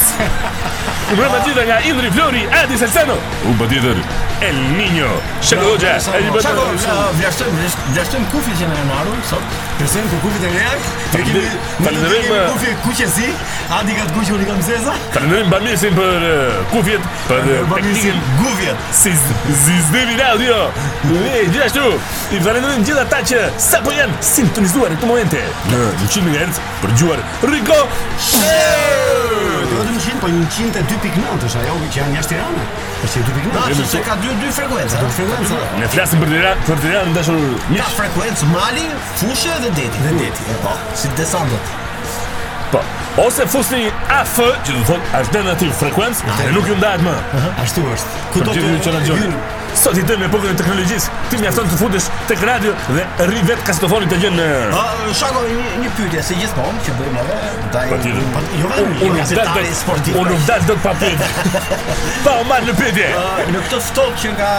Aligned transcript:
¡Una 1.13 1.65
nga 1.67 1.79
Indri 1.89 2.11
Flori 2.11 2.43
Adi 2.61 2.77
Salsano 2.79 3.15
U 3.49 3.53
no. 3.57 3.93
El 4.41 4.57
Niño 4.77 5.09
Shëllu 5.43 5.73
gjë, 5.75 5.93
e 6.15 6.19
një 6.23 6.31
bëtë 6.37 6.51
Shëllu, 6.55 7.15
vjashtëm, 7.19 7.55
vjashtëm 7.97 8.27
kufi 8.31 8.53
që 8.61 8.67
në 8.71 8.77
e 8.79 8.83
marru 8.87 9.15
Sot, 9.27 9.55
kërësëm 9.81 10.05
ku 10.13 10.21
kufi 10.23 10.39
të 10.45 10.51
njak 10.53 10.85
Të 11.15 11.23
kemi, 11.27 11.43
në 11.83 11.95
të 11.97 12.05
kemi 12.05 12.37
kufi 12.53 12.75
kuqesi 12.85 13.33
Adi 13.79 13.97
ka 13.99 14.05
të 14.07 14.15
kuqë, 14.15 14.35
unë 14.37 14.45
i 14.45 14.47
kam 14.51 14.61
zeza 14.69 14.95
Të 15.17 15.23
në 15.25 15.33
nërëm 15.33 15.99
për 15.99 16.17
kufjet 16.71 17.09
Për 17.27 17.51
bëmisin 17.73 18.23
guvjet 18.39 18.87
Si 19.01 19.17
zdemi 19.83 20.15
në 20.21 20.29
audio 20.31 20.61
Ne, 21.11 21.43
i 21.43 22.39
vërëndërëm 22.39 22.87
gjitha 22.87 23.09
ta 23.11 23.19
që 23.33 23.43
Sa 23.67 23.83
po 23.83 23.97
janë 23.99 24.23
sintonizuar 24.31 24.95
në 24.95 25.03
të 25.03 25.11
momente 25.11 25.43
Në 25.73 25.83
100 26.07 26.25
MHz 26.39 26.63
për 26.85 26.95
Riko 27.51 27.83
Shëllu 28.29 29.35
Në 29.73 30.17
po 30.23 30.29
102.9 30.31 31.45
është 31.45 31.61
ajo 31.61 31.75
që 31.95 31.99
janë 32.01 32.17
jashtë 32.21 32.37
i 32.37 32.39
rame 32.41 32.65
Po 33.01 33.11
2.9 33.73 33.83
është 33.85 34.01
ka 34.07 34.17
2 34.23 34.51
frekuenca 34.59 35.03
frekuenca. 35.33 35.61
Ne 35.81 35.89
flasim 35.93 36.21
për 36.23 36.31
Tiranë, 36.33 36.65
për 36.69 36.81
Tiranë 36.83 37.13
ndeshur 37.13 37.71
një 37.73 37.87
frekuencë 37.97 38.49
mali, 38.53 38.85
fushë 39.21 39.55
dhe 39.65 39.71
deti. 39.79 40.03
Dhe 40.07 40.13
deti, 40.19 40.59
po, 40.65 40.75
si 40.99 41.09
desantët. 41.19 41.73
Po. 42.73 42.81
Ose 43.27 43.45
fusni 43.53 43.91
AF, 44.13 44.39
që 44.65 44.77
do 44.79 44.85
thot 44.89 45.13
alternative 45.19 45.75
frequency, 45.77 46.25
dhe 46.41 46.53
nuk 46.57 46.69
ju 46.71 46.79
ndahet 46.81 47.05
më. 47.05 47.17
Ashtu 47.65 47.85
është. 47.95 48.23
Ku 48.33 48.45
do 48.47 48.55
të 48.55 48.65
gjithë 48.65 48.85
që 48.87 48.95
na 48.95 49.03
Sot 49.79 49.97
i 49.97 50.03
dëmë 50.05 50.27
epokën 50.29 50.53
e 50.53 50.57
teknologjisë, 50.59 51.13
ti 51.33 51.39
më 51.41 51.51
të 51.57 51.79
futesh 51.81 52.09
tek 52.29 52.43
radio 52.47 52.75
dhe 52.93 53.05
rri 53.27 53.41
vet 53.49 53.63
kastofonit 53.67 54.11
të 54.13 54.19
gjën 54.23 54.37
në 54.37 54.49
eh. 54.69 55.07
shako 55.17 55.43
një 55.49 55.63
një 55.85 55.93
pyetje 55.97 56.25
se 56.29 56.37
gjithmonë 56.41 56.85
që 56.89 56.95
bëjmë 56.99 57.23
edhe 57.23 57.39
ndaj 57.71 57.87
Po 57.93 57.99
ti 58.05 58.13
jo 58.61 59.15
sportiv. 59.81 60.19
Unë 60.21 60.31
nuk 60.35 60.47
dal 60.51 60.69
dot 60.69 60.83
pa 60.85 60.93
Pa 62.27 62.37
u 62.37 62.45
marrë 62.51 62.69
në 62.71 62.77
pyetje. 62.83 63.09
Në 63.49 63.65
këtë 63.71 63.81
stok 63.89 64.21
që 64.23 64.35
nga 64.37 64.53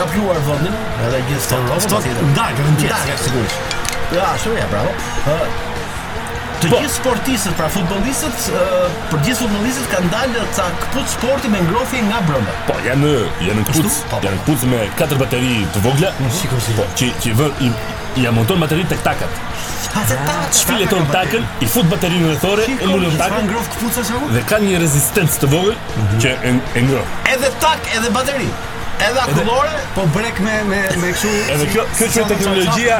kapluar 0.00 0.42
vendin, 0.50 0.76
edhe 1.06 1.22
gjithë 1.30 1.48
ftohtë. 1.48 1.82
Ftohtë, 1.86 2.30
ndaj, 2.34 2.60
ndaj, 2.76 3.18
sigurisht. 3.26 3.74
Ja, 4.16 4.32
shumë 4.44 4.62
e, 4.64 4.70
bravo 4.72 5.69
të 6.60 6.68
po, 6.68 6.78
gjithë 6.82 6.92
sportistët, 6.98 7.54
pra 7.56 7.68
futbollistët, 7.72 8.48
uh, 8.52 8.72
për 9.10 9.20
gjithë 9.26 9.40
futbollistët 9.44 9.92
kanë 9.94 10.10
dalë 10.12 10.42
ca 10.56 10.66
kput 10.84 11.08
sporti 11.14 11.50
me 11.52 11.60
ngrohtje 11.64 12.02
nga 12.08 12.18
brenda. 12.28 12.56
Po, 12.68 12.74
janë 12.86 13.12
janë 13.46 13.64
kput, 13.70 13.86
po, 13.88 14.10
po. 14.12 14.18
janë 14.26 14.40
kput 14.46 14.64
me 14.72 14.80
katër 14.98 15.20
bateri 15.22 15.54
të 15.74 15.82
vogla. 15.86 16.10
Mm, 16.18 16.32
Sigurisht. 16.40 16.72
Po, 16.76 16.84
që 17.00 17.08
që 17.24 17.36
vë 17.40 17.48
i 17.66 17.70
i 18.18 18.26
bateri 18.26 18.84
tek 18.90 19.02
takat. 19.06 19.42
Shpile 20.56 20.86
ton 20.90 21.06
takën, 21.10 21.44
i 21.64 21.68
fut 21.70 21.86
baterinë 21.90 22.32
në 22.34 22.40
thore, 22.42 22.66
e 22.66 22.86
mullon 22.90 23.14
takën 23.18 23.48
Dhe 24.34 24.42
ka 24.50 24.58
një 24.62 24.80
rezistencë 24.82 25.40
të 25.42 25.48
vogël 25.52 25.72
mhm. 25.72 26.20
që 26.22 26.34
e 26.78 26.82
ngrof 26.86 27.16
Edhe 27.32 27.50
tak, 27.64 27.78
edhe 27.96 28.10
bateri 28.14 28.46
Edhe 29.02 29.18
akullore, 29.24 29.72
po 29.96 30.04
brek 30.14 30.38
me 30.46 30.60
me 30.70 30.82
me 31.02 31.10
kështu. 31.16 31.32
Edhe 31.54 31.66
kjo, 31.72 31.86
kjo 31.96 32.06
është 32.10 32.24
teknologjia. 32.34 32.98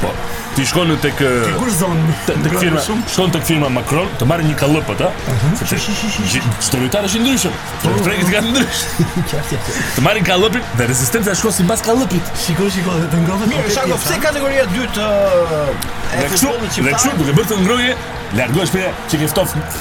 Po. 0.00 0.10
Ti 0.56 0.66
shkon 0.68 0.90
në 0.90 0.96
tek 1.00 1.20
Kush 1.58 1.76
zon? 1.80 1.96
Tek 2.26 2.58
firma. 2.60 2.80
Shkon 3.08 3.30
tek 3.32 3.44
firma 3.48 3.70
Macron, 3.72 4.08
të 4.20 4.26
marrë 4.28 4.44
një 4.50 4.56
kallëp 4.60 4.90
atë. 4.94 5.08
Mhm. 5.34 6.50
Storytari 6.60 7.08
është 7.08 7.20
i 7.20 7.22
ndryshëm. 7.22 7.54
Po. 7.82 7.94
Brekët 8.06 8.32
kanë 8.32 8.52
ndryshë. 8.52 9.08
Të 9.96 10.04
marrë 10.04 10.20
një 10.20 10.26
kallëp 10.28 10.58
dhe 10.76 10.88
rezistenca 10.92 11.32
shkon 11.34 11.48
kosi 11.54 11.64
mbas 11.68 11.84
kallëpit. 11.86 12.34
Shikoj, 12.44 12.68
shikoj, 12.76 12.98
të 13.12 13.22
ngrohet. 13.22 13.54
Mirë, 13.54 13.72
shaqo 13.78 13.96
pse 14.04 14.20
kategoria 14.26 14.66
e 14.66 14.70
dytë 14.74 15.08
e 15.08 16.28
fundit. 16.36 16.80
Le 16.84 16.92
të 16.92 17.02
shoh, 17.06 17.16
duke 17.22 17.36
bërë 17.40 17.48
të 17.54 17.60
ngroje, 17.64 17.96
largohesh 18.36 18.76
pse 18.76 18.92
çike 19.14 19.32
ftoft. 19.32 19.80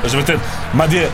Është 0.00 0.22
vërtet. 0.22 0.48
Madje 0.80 1.10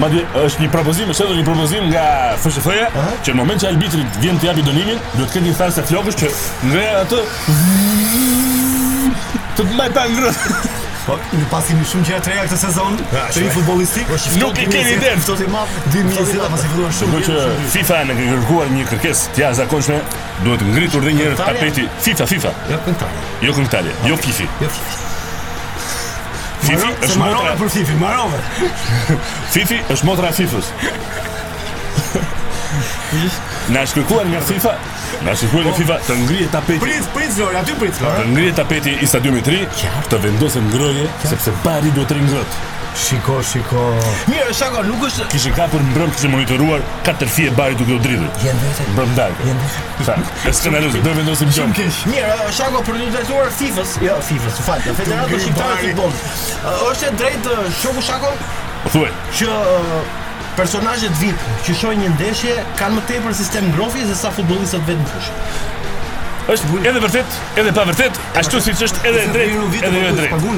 madje 0.00 0.24
është 0.44 0.64
një 0.66 0.70
propozim, 0.74 1.08
është 1.12 1.24
edhe 1.26 1.38
një 1.40 1.46
propozim 1.46 1.86
nga 1.90 2.02
FSF-ja 2.36 2.88
që 3.24 3.32
në 3.32 3.38
moment 3.38 3.62
që 3.62 3.70
arbitri 3.70 4.02
vjen 4.20 4.36
të 4.42 4.50
japë 4.50 4.64
dënimin, 4.68 5.00
do 5.16 5.22
të 5.24 5.36
ketë 5.38 5.46
një 5.46 5.54
salsë 5.60 5.86
flokësh 5.92 6.20
që 6.24 6.34
ngre 6.70 6.84
atë. 7.04 7.22
Të 9.58 9.64
më 9.76 9.88
ta 9.96 10.06
ngrohtë. 10.08 10.78
Po, 11.10 11.16
ne 11.34 11.42
pasim 11.50 11.78
shumë 11.90 12.06
gjëra 12.06 12.20
të 12.22 12.30
reja 12.30 12.42
këtë 12.46 12.56
sezon, 12.60 12.96
të 13.10 13.40
një 13.42 13.48
futbollistik. 13.56 14.10
Nuk 14.38 14.60
i 14.62 14.66
keni 14.70 14.92
ide. 14.94 15.10
Sot 15.26 15.40
i 15.42 15.48
madh 15.50 15.72
2020 15.90 16.44
pasi 16.52 16.70
filluan 16.70 16.94
shumë. 17.00 17.14
Do 17.16 17.22
të 17.26 17.70
FIFA 17.74 17.98
na 18.10 18.16
ka 18.18 18.26
kërkuar 18.28 18.70
një 18.70 18.84
kërkesë 18.92 19.32
të 19.34 19.42
jashtëzakonshme, 19.42 19.98
duhet 20.44 20.62
ngritur 20.68 21.02
edhe 21.02 21.14
një 21.16 21.26
herë 21.26 21.40
tapeti 21.40 21.88
FIFA, 22.06 22.28
FIFA. 22.34 22.52
Jo 22.70 22.78
këngëtarë. 22.86 23.26
Jo 23.48 23.54
këngëtarë, 23.58 23.96
jo, 23.96 24.12
jo 24.12 24.20
FIFA. 24.22 24.70
FIFA 26.68 26.94
është 27.08 27.22
motra 27.26 27.54
për 27.64 27.74
FIFA, 27.80 27.98
marrove. 28.04 28.40
FIFA 29.56 29.82
është 29.96 30.12
motra 30.12 30.34
FIFA-s. 30.38 30.74
Na 33.70 33.86
shkruan 33.86 34.26
nga 34.34 34.40
FIFA. 34.42 34.74
Na 35.22 35.30
shkruan 35.34 35.62
nga 35.62 35.72
po, 35.74 35.78
FIFA 35.78 35.96
të 36.06 36.14
ngrihet 36.24 36.50
tapeti. 36.50 36.80
Prit, 36.82 37.04
prit 37.14 37.30
Zori, 37.34 37.54
aty 37.54 37.74
prit 37.78 37.94
Zori. 37.94 38.10
Të 38.18 38.26
ngrihet 38.34 38.56
tapeti 38.58 38.94
i 38.98 39.06
stadiumit 39.06 39.46
3, 39.46 39.60
qartë 39.82 40.10
të 40.10 40.18
vendosen 40.24 40.66
ngroje 40.72 41.06
sepse 41.30 41.54
bari 41.62 41.92
duhet 41.94 42.10
të 42.10 42.16
ringjot. 42.18 42.58
Shiko, 43.00 43.36
shiko. 43.46 43.84
Mirë, 44.26 44.50
shako, 44.60 44.82
nuk 44.88 45.04
është 45.06 45.28
kishë 45.30 45.52
kapur 45.54 45.78
për 45.84 45.92
mbrëm 45.92 46.16
të 46.18 46.30
monitoruar 46.32 46.82
katër 47.06 47.30
fije 47.30 47.52
bari 47.60 47.78
duke 47.78 47.94
u 47.94 48.02
dridhur. 48.02 48.32
Jan 48.42 48.58
vetë. 48.64 48.86
Mbrëm 48.96 49.12
dal. 49.20 49.36
Jan 49.46 49.62
vetë. 49.62 50.08
Sa, 50.08 50.54
kanalizë, 50.66 51.04
do 51.06 51.12
vendosim 51.20 51.52
gjë. 51.54 51.60
Shumë 51.60 51.80
keq. 51.80 52.00
Mirë, 52.10 52.52
shako 52.58 52.82
për 52.90 52.98
të 53.04 53.10
drejtuar 53.14 53.54
FIFA-s. 53.60 53.94
Jo, 54.02 54.16
FIFA-s, 54.32 54.58
u 54.64 54.66
fal. 54.66 54.82
Federata 54.98 55.38
Shqiptare 55.46 55.76
e 55.76 55.84
Futbollit. 55.84 56.88
Është 56.90 57.12
drejt 57.22 57.52
shoku 57.84 58.02
shako. 58.10 58.34
Thuaj. 58.90 59.14
Që 59.38 59.52
Personazhet 60.58 61.12
VIP 61.20 61.42
që 61.66 61.74
shohin 61.78 62.00
një 62.04 62.10
ndeshje 62.16 62.54
kanë 62.80 62.96
më 62.98 63.02
tepër 63.10 63.36
sistem 63.38 63.68
ngrohje 63.74 64.06
se 64.10 64.16
sa 64.18 64.32
futbolistët 64.34 64.82
vetë 64.88 65.04
në 65.04 65.10
pushim. 65.12 65.44
Është 66.54 66.80
edhe 66.90 67.02
vërtet, 67.04 67.38
edhe 67.62 67.74
pa 67.76 67.84
vërtet, 67.90 68.18
ashtu 68.40 68.62
siç 68.66 68.82
është 68.88 69.04
edhe 69.10 69.22
drejt, 69.36 69.54
edhe 69.78 70.02
jo 70.02 70.12
drejt. 70.18 70.48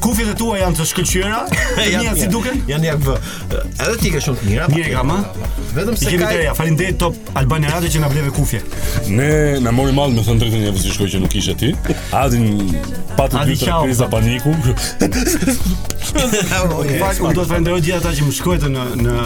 Kufjet 0.00 0.28
e 0.30 0.34
tua 0.38 0.58
janë 0.60 0.78
të 0.78 0.86
shkëlqyera? 0.92 1.38
Janë 1.92 2.14
si 2.20 2.28
duken? 2.30 2.60
Janë 2.70 2.88
ja 2.88 2.94
vë. 3.02 3.14
Edhe 3.58 3.94
ti 4.02 4.12
ke 4.14 4.20
shumë 4.22 4.40
të 4.42 4.48
mira. 4.50 4.68
Mirë 4.70 4.92
kam. 4.94 5.10
Po 5.10 5.48
Vetëm 5.76 5.98
se 5.98 6.12
kemi 6.12 6.22
kaj. 6.22 6.46
Faleminderit 6.58 6.98
Top 7.02 7.32
Albani 7.38 7.70
Radio 7.72 7.90
që 7.94 8.02
na 8.04 8.10
bleve 8.12 8.32
kufje. 8.36 8.60
Ne 9.08 9.30
na 9.64 9.72
mori 9.74 9.92
mall 9.96 10.14
me 10.14 10.24
thënë 10.26 10.42
drejtën 10.44 10.64
e 10.64 10.70
javës 10.70 10.86
shkoj 10.96 11.10
që 11.16 11.22
nuk 11.24 11.36
ishte 11.40 11.56
ti. 11.64 11.72
Adin 12.16 12.46
patë 13.18 13.44
dy 13.50 13.58
tre 13.62 13.78
kriza 13.82 14.08
paniku. 14.12 14.54
Unë 16.18 17.34
do 17.34 17.42
të 17.42 17.50
falenderoj 17.50 17.82
gjithë 17.84 17.98
ata 18.00 18.14
që 18.16 18.28
më 18.28 18.36
shkojtë 18.38 18.70
në 18.74 18.86
në 19.02 19.18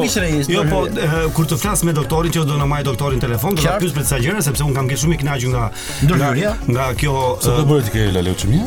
Jo, 0.52 0.64
po 0.74 0.82
eh, 0.90 1.18
kur 1.38 1.48
të 1.54 1.58
flas 1.62 1.82
me 1.88 1.94
doktorin 1.96 2.34
që 2.36 2.44
do 2.50 2.60
na 2.60 2.68
maj 2.70 2.82
doktorin 2.90 3.22
telefon, 3.22 3.56
do 3.58 3.64
ta 3.66 3.78
pyes 3.82 3.94
për 3.96 4.04
disa 4.06 4.20
gjëra 4.26 4.44
sepse 4.50 4.66
un 4.66 4.76
kam 4.76 4.88
qenë 4.90 5.02
shumë 5.06 5.16
i 5.16 5.20
kënaqur 5.24 5.54
nga 5.56 5.66
ndërhyrja, 6.06 6.54
nga 6.74 6.90
kjo 7.00 7.09
Jo, 7.10 7.34
sa 7.42 7.56
do 7.58 7.64
po 7.66 7.74
bëhet 7.74 7.90
ke 7.90 8.02
la 8.14 8.22
leçmi? 8.22 8.60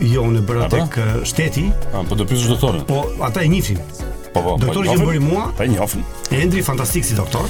Jo, 0.00 0.22
unë 0.24 0.40
bëra 0.48 0.70
tek 0.72 0.96
shteti. 1.28 1.66
A, 1.92 2.00
ah, 2.00 2.06
po 2.08 2.16
do 2.16 2.24
pyesësh 2.28 2.54
doktorin. 2.54 2.84
Po, 2.88 3.02
ata 3.24 3.44
e 3.44 3.50
njihin. 3.52 3.76
Po, 4.32 4.40
po. 4.40 4.54
Doktori 4.62 4.88
po, 4.88 4.96
që 4.96 5.08
bëri 5.08 5.20
mua? 5.24 5.48
Po, 5.58 5.64
e 5.64 5.68
njihin. 5.72 6.04
Endri 6.40 6.62
fantastik 6.64 7.04
si 7.06 7.16
doktor. 7.18 7.44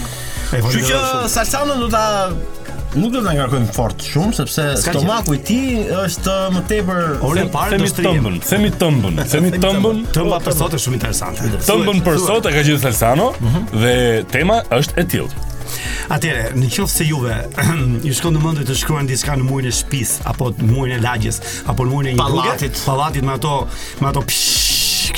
Që 0.54 0.82
që 0.88 0.98
Salsano 1.30 1.76
do 1.78 1.86
ta 1.92 2.02
nuk 2.94 3.10
do 3.14 3.22
të 3.24 3.32
ngarkojmë 3.38 3.70
fort 3.74 4.02
shumë 4.06 4.36
sepse 4.40 4.64
stomaku 4.84 5.34
i 5.34 5.40
ti 5.46 5.60
është 5.90 6.34
më 6.54 6.60
tepër 6.70 7.24
ore 7.26 7.46
parë 7.56 7.80
të 7.82 7.88
tëmbën, 8.04 8.36
themi 8.46 8.70
tëmbën, 8.78 9.18
themi 9.32 9.50
tëmbën. 9.64 10.02
Tëmba 10.14 10.38
për 10.46 10.56
sot 10.58 10.74
është 10.78 10.84
shumë 10.88 10.98
interesante. 11.00 11.52
Tëmbën 11.70 12.02
për 12.06 12.22
sot 12.26 12.46
e 12.50 12.54
ka 12.58 12.62
gjetur 12.66 12.84
Salsano 12.90 13.30
mhm. 13.38 13.66
dhe 13.82 13.96
tema 14.34 14.62
është 14.82 14.98
e 15.04 15.08
tillë. 15.14 15.50
Atëre, 16.14 16.50
në 16.58 16.68
qoftë 16.74 17.00
se 17.00 17.06
juve 17.08 17.36
ju 18.06 18.14
shkon 18.18 18.36
në 18.36 18.42
mendje 18.44 18.66
të 18.68 18.76
shkruani 18.82 19.12
diçka 19.12 19.36
në 19.40 19.46
murin 19.48 19.70
e 19.72 19.76
shtëpisë 19.78 20.28
apo 20.32 20.50
në 20.60 20.70
murin 20.70 20.96
e 20.98 21.02
lagjës 21.04 21.40
apo 21.72 21.86
në 21.86 21.92
murin 21.94 22.12
e 22.12 22.16
një 22.16 22.22
pallatit, 22.22 22.80
pallatit 22.86 23.26
me 23.28 23.36
ato 23.38 23.56
me 24.00 24.10
ato 24.12 24.24
psh, 24.28 24.83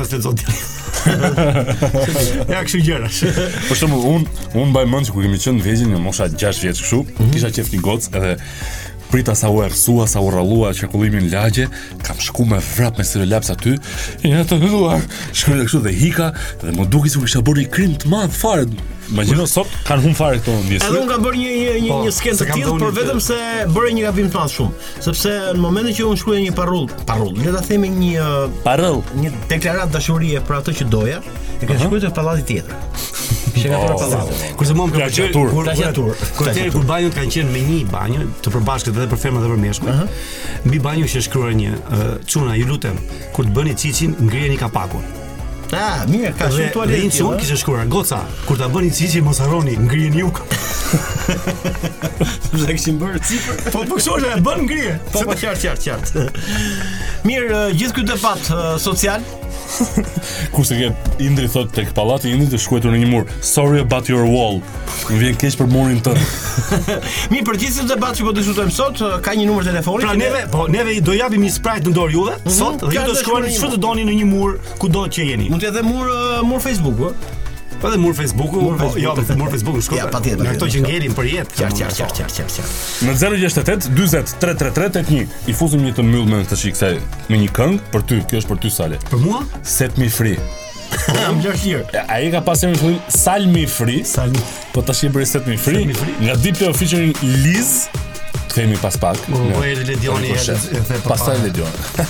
kënga 0.00 0.04
se 0.08 0.20
zot. 0.20 0.40
ja 2.52 2.60
kështu 2.64 2.80
gjëra. 2.84 3.10
Për 3.68 3.78
shembull, 3.78 4.06
un 4.10 4.24
un 4.60 4.70
mbaj 4.72 4.86
mend 4.90 5.06
se 5.08 5.12
kur 5.14 5.24
kemi 5.24 5.40
qenë 5.40 5.60
në 5.60 5.66
vegjël 5.66 5.92
në 5.94 6.00
mosha 6.02 6.26
6 6.32 6.62
vjeç 6.64 6.82
kështu, 6.82 7.02
mhm. 7.10 7.32
kisha 7.34 7.50
qef 7.56 7.70
një 7.72 7.82
gocë 7.84 8.14
edhe 8.18 8.34
prita 9.10 9.34
sa 9.34 9.48
u 9.50 9.58
ersua, 9.64 10.04
sa 10.06 10.20
u 10.22 10.28
rallua 10.30 10.70
qarkullimin 10.70 11.32
lagje, 11.32 11.64
kam 12.06 12.18
shku 12.22 12.44
me 12.46 12.60
vrap 12.76 12.98
me 13.00 13.04
sire 13.04 13.26
laps 13.26 13.50
aty, 13.50 13.72
i 14.22 14.30
nga 14.30 14.44
të 14.46 14.60
nëlluar, 14.62 15.02
shkru 15.34 15.58
kështu 15.64 15.80
dhe 15.88 15.96
hika, 15.98 16.28
dhe 16.62 16.76
më 16.76 16.86
duki 16.94 17.10
si 17.10 17.18
u 17.18 17.24
kisha 17.26 17.42
bërë 17.44 17.64
i 17.64 17.68
krim 17.74 17.98
të 17.98 18.12
madhë 18.12 18.38
farë, 18.38 18.68
Imagjino 19.10 19.44
sot 19.50 19.66
kanë 19.88 20.04
humbur 20.04 20.18
fare 20.20 20.38
këto 20.38 20.52
ndjesë. 20.68 20.86
Edhe 20.86 20.98
un 21.02 21.08
ka 21.10 21.16
bërë 21.20 21.38
një 21.40 21.54
një 21.60 21.70
një, 21.74 21.90
po, 21.90 21.96
një 22.06 22.12
skenë 22.14 22.38
të 22.38 22.46
tillë, 22.54 22.74
por 22.82 22.92
vetëm 22.94 23.20
se 23.24 23.38
bëre 23.74 23.92
një 23.96 24.04
gabim 24.06 24.28
pas 24.30 24.52
shumë, 24.54 24.90
sepse 25.06 25.32
në 25.56 25.62
momentin 25.64 25.96
që 25.96 26.04
un 26.06 26.20
shkruaj 26.20 26.42
një 26.44 26.52
parull, 26.54 26.86
parull, 27.08 27.32
le 27.42 27.54
ta 27.56 27.62
themi 27.66 27.90
një 27.90 28.28
parull, 28.64 29.00
një 29.18 29.32
deklaratë 29.50 29.94
dashurie 29.96 30.42
për 30.46 30.58
atë 30.60 30.76
që 30.78 30.88
doja, 30.94 31.18
e 31.58 31.66
ke 31.66 31.78
shkruar 31.80 32.04
te 32.06 32.10
pallati 32.20 32.46
tjetër. 32.52 32.84
Kishë 33.50 33.72
nga 33.72 33.80
tëra 33.82 33.98
pallati. 33.98 34.50
Kur 34.58 34.68
zë 34.70 34.76
mom 34.78 34.92
kërkoj 34.94 35.28
tur, 35.34 35.50
kur 35.56 35.70
tur, 35.96 36.26
kur 36.38 36.52
te 36.54 36.68
kur 36.70 36.86
banjon 36.88 37.14
kanë 37.16 37.34
qenë 37.36 37.54
me 37.54 37.64
një 37.66 37.80
banjë 37.90 38.28
të 38.46 38.54
përbashkët 38.54 38.94
edhe 38.94 39.08
për 39.10 39.24
femrat 39.26 39.44
dhe 39.44 39.50
për 39.56 39.64
meshkut. 39.64 40.18
Mbi 40.70 40.82
banjën 40.86 41.10
që 41.16 41.24
shkruar 41.26 41.56
një 41.58 41.72
uh, 41.80 42.06
çuna, 42.30 42.54
ju 42.60 42.70
lutem, 42.70 43.00
kur 43.34 43.48
të 43.50 43.56
bëni 43.58 43.74
çicin, 43.80 44.14
ngriheni 44.22 44.60
kapakun. 44.62 45.18
Ah, 45.72 46.02
mirë, 46.10 46.32
ka 46.34 46.48
shumë 46.50 46.70
tualet. 46.74 46.96
Dhe 46.96 47.04
incisi 47.06 47.22
unë 47.26 47.38
kishe 47.38 47.56
shkura, 47.60 47.84
goca, 47.90 48.18
kur 48.48 48.58
ta 48.58 48.66
bën 48.72 48.88
incisi 48.88 49.20
mos 49.22 49.38
harroni, 49.42 49.76
ngrihen 49.78 50.16
një 50.18 50.24
ukë. 50.26 50.46
Sëpse 52.48 52.64
e 52.64 52.74
këshim 52.78 52.96
bërë 52.98 53.22
cipër. 53.30 53.60
Po, 53.70 53.84
po 53.86 53.98
kështu 54.00 54.16
është, 54.16 54.32
e 54.34 54.40
bën 54.48 54.64
ngrije. 54.66 54.94
Po, 55.10 55.12
po, 55.28 55.36
qartë, 55.44 55.60
qartë, 55.76 56.00
qartë. 56.02 56.64
Mirë, 57.28 57.62
gjithë 57.78 57.98
këtë 58.00 58.10
debat 58.16 58.50
social, 58.82 59.26
Kurse 60.54 60.76
ke 60.76 60.92
Indri 61.22 61.48
thot 61.50 61.72
tek 61.74 61.92
pallati 61.96 62.28
i 62.30 62.34
Indrit 62.36 62.52
të 62.54 62.60
shkruajtur 62.64 62.94
në 62.94 63.00
një 63.04 63.10
mur, 63.10 63.26
sorry 63.44 63.82
about 63.82 64.10
your 64.10 64.26
wall. 64.28 64.60
Më 65.10 65.20
vjen 65.22 65.38
keq 65.44 65.58
për 65.60 65.70
murin 65.70 66.00
tën. 66.04 66.20
Mi 67.32 67.42
për 67.46 67.58
gjithë 67.64 67.86
debat 67.90 68.16
që 68.18 68.26
po 68.28 68.34
diskutojmë 68.36 68.74
sot, 68.76 69.02
ka 69.24 69.34
një 69.38 69.48
numër 69.50 69.68
telefoni. 69.72 70.06
Pra 70.06 70.16
neve, 70.20 70.44
po 70.52 70.66
neve 70.70 70.96
do 71.06 71.16
japim 71.16 71.44
një 71.46 71.52
sprite 71.58 71.90
në 71.90 71.96
dorë 71.98 72.16
juve 72.16 72.38
mhm. 72.38 72.56
sot 72.60 72.80
dhe 72.86 72.96
ju 72.98 73.06
do 73.12 73.18
shkruani 73.20 73.52
çfarë 73.56 73.82
doni 73.82 74.06
në 74.10 74.18
një 74.22 74.30
mur, 74.30 74.56
kudo 74.82 75.06
që 75.12 75.30
jeni. 75.32 75.50
Mund 75.52 75.62
të 75.64 75.70
jetë 75.70 75.86
mur 75.86 76.16
mur 76.50 76.64
Facebook, 76.64 77.04
ëh. 77.10 77.38
Po 77.80 77.90
dhe 77.90 77.98
mur 77.98 78.14
Facebooku, 78.14 78.60
mur 78.60 78.76
po, 78.76 78.92
jo, 78.98 79.14
mur 79.36 79.50
Facebooku 79.50 79.80
shkoj. 79.82 79.98
Ja, 79.98 80.08
patjetër. 80.12 80.48
Ato 80.52 80.68
që 80.68 80.82
ngelin 80.84 81.14
për 81.16 81.28
jetë. 81.30 81.56
Qartë, 81.56 81.76
qartë, 81.80 82.00
qartë, 82.00 82.40
qartë, 82.40 82.56
qartë. 82.60 82.74
Në 83.08 83.14
068 83.20 83.94
40 83.96 84.34
33 84.42 84.90
81 84.90 85.48
i 85.48 85.54
fuzim 85.56 85.84
një 85.86 85.94
të 85.96 86.04
mbyllmen 86.04 86.44
të 86.50 86.58
shik 86.60 86.76
kësaj 86.76 86.98
me 87.32 87.38
një 87.40 87.48
këngë 87.56 87.84
për 87.94 88.04
ty, 88.10 88.18
kjo 88.28 88.42
është 88.42 88.52
për 88.52 88.60
ty 88.66 88.72
Sale. 88.74 89.00
Për 89.12 89.22
mua? 89.24 89.40
Set 89.64 89.96
me 90.02 90.10
free. 90.12 90.36
Kam 91.08 91.40
gjashtë 91.40 91.72
herë. 91.72 92.04
Ai 92.18 92.28
ka 92.34 92.42
pasur 92.44 92.74
një 92.74 92.80
fillim 92.82 93.00
Salmi 93.14 93.64
free, 93.78 94.02
Salmi 94.04 94.42
free, 94.42 94.66
po 94.74 94.84
tash 94.84 95.06
i 95.08 95.12
bëri 95.14 95.30
set 95.30 95.48
me 95.48 95.56
free. 95.56 95.80
Salmi 95.86 95.96
free. 95.96 96.16
Nga 96.26 96.38
DP 96.44 96.68
featuring 96.76 97.16
Liz. 97.46 97.72
Ja, 98.56 98.66
pas 98.82 98.96
pak. 99.00 99.24
Po 99.30 99.38
ja, 99.38 99.46
ja, 99.48 99.60
ja, 99.64 99.94
ja, 100.10 100.16
le 100.20 100.34
ja, 100.34 101.36
ja, 101.38 101.68
ja, 101.98 102.04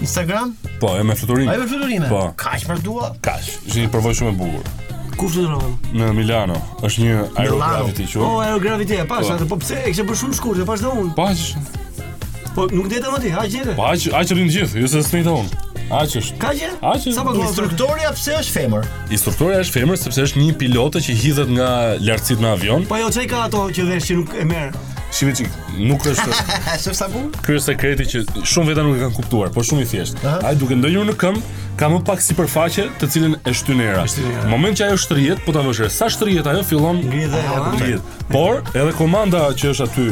Instagram. 0.00 0.54
Po, 0.80 0.94
e 0.96 1.04
me 1.04 1.16
fluturime. 1.18 1.52
Ai 1.52 1.60
me 1.60 1.68
fluturime. 1.68 2.08
Po. 2.08 2.22
Kaq 2.40 2.64
për 2.70 2.80
dua. 2.86 3.10
Kaq. 3.24 3.50
Është 3.68 3.82
një 3.82 3.92
provoj 3.92 4.16
shumë 4.16 4.32
e 4.32 4.38
bukur. 4.40 4.98
Ku 5.20 5.28
fluturon? 5.28 5.74
Në 5.92 6.08
Milano. 6.16 6.56
Është 6.80 7.04
një 7.04 7.18
aerogravity 7.44 8.08
që. 8.08 8.22
Oh, 8.24 8.38
aerogravity, 8.46 9.02
pa, 9.10 9.20
sa 9.26 9.36
po. 9.42 9.50
po 9.54 9.60
pse 9.60 9.82
e 9.84 9.90
kishte 9.92 10.08
bërë 10.08 10.22
shumë 10.24 10.38
shkurt, 10.40 10.64
e 10.64 10.70
pashë 10.70 10.94
unë. 10.94 11.16
Po. 11.18 12.56
Po 12.56 12.64
nuk 12.74 12.88
dëta 12.90 13.12
më 13.14 13.20
ti, 13.26 13.34
ha 13.36 13.44
gjete. 13.48 13.76
Po 13.76 13.84
haj, 13.92 14.08
haj 14.16 14.24
të 14.30 14.40
rinë 14.40 14.54
gjithë, 14.56 14.80
ju 14.80 14.88
se 14.88 15.24
unë. 15.24 15.68
Aq 15.90 16.14
është. 16.22 16.38
Ka 16.40 16.52
gjë? 16.54 16.68
Aq 16.86 17.00
është. 17.00 17.12
Sa 17.16 17.24
pak 17.26 17.40
instruktori 17.42 18.10
pse 18.14 18.36
është 18.40 18.54
femër? 18.54 18.86
Instruktori 19.16 19.56
është 19.58 19.74
femër 19.78 19.98
sepse 19.98 20.22
është 20.28 20.42
një 20.44 20.52
pilotë 20.60 21.02
që 21.06 21.16
hidhet 21.22 21.50
nga 21.56 21.70
lartësit 22.06 22.42
me 22.44 22.52
avion. 22.54 22.84
Po 22.86 22.94
ajo 23.00 23.10
çai 23.16 23.26
ka 23.32 23.42
ato 23.48 23.64
që 23.74 23.86
veshin 23.88 24.22
nuk 24.22 24.36
e 24.38 24.46
merr. 24.46 24.78
Shive 25.10 25.32
çik, 25.34 25.48
nuk 25.74 26.04
është. 26.06 26.36
Është 26.76 26.92
sa 26.94 27.08
bu? 27.10 27.24
Ky 27.42 27.56
sekreti 27.58 28.04
që 28.12 28.20
shumë 28.46 28.70
veta 28.70 28.84
nuk 28.86 28.94
e 28.94 29.00
kanë 29.02 29.16
kuptuar, 29.16 29.48
por 29.50 29.64
shumë 29.66 29.82
i 29.82 29.88
thjeshtë. 29.90 30.34
Ai 30.46 30.52
duke 30.54 30.76
ndonjëherë 30.78 31.08
në 31.08 31.16
këmbë 31.18 31.64
ka 31.80 31.88
më 31.90 31.98
pak 32.06 32.22
sipërfaqe 32.22 32.84
të 33.00 33.08
cilën 33.16 33.34
e 33.42 33.54
shtyn 33.58 33.82
era. 33.82 34.04
Në 34.06 34.46
moment 34.52 34.78
që 34.78 34.86
ajo 34.86 35.00
shtrihet, 35.02 35.42
po 35.42 35.50
ta 35.56 35.64
vësh, 35.66 35.88
sa 35.90 36.06
shtrihet 36.14 36.46
ajo 36.52 36.62
fillon 36.68 37.02
ngrihet. 37.02 38.22
Por 38.30 38.62
edhe 38.78 38.92
komanda 39.00 39.48
që 39.58 39.72
është 39.74 39.88
aty 39.90 40.08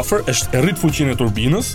afër 0.00 0.24
është 0.32 0.56
e 0.56 0.64
rrit 0.64 0.80
fuqinë 0.80 1.12
e 1.12 1.18
turbinës, 1.20 1.74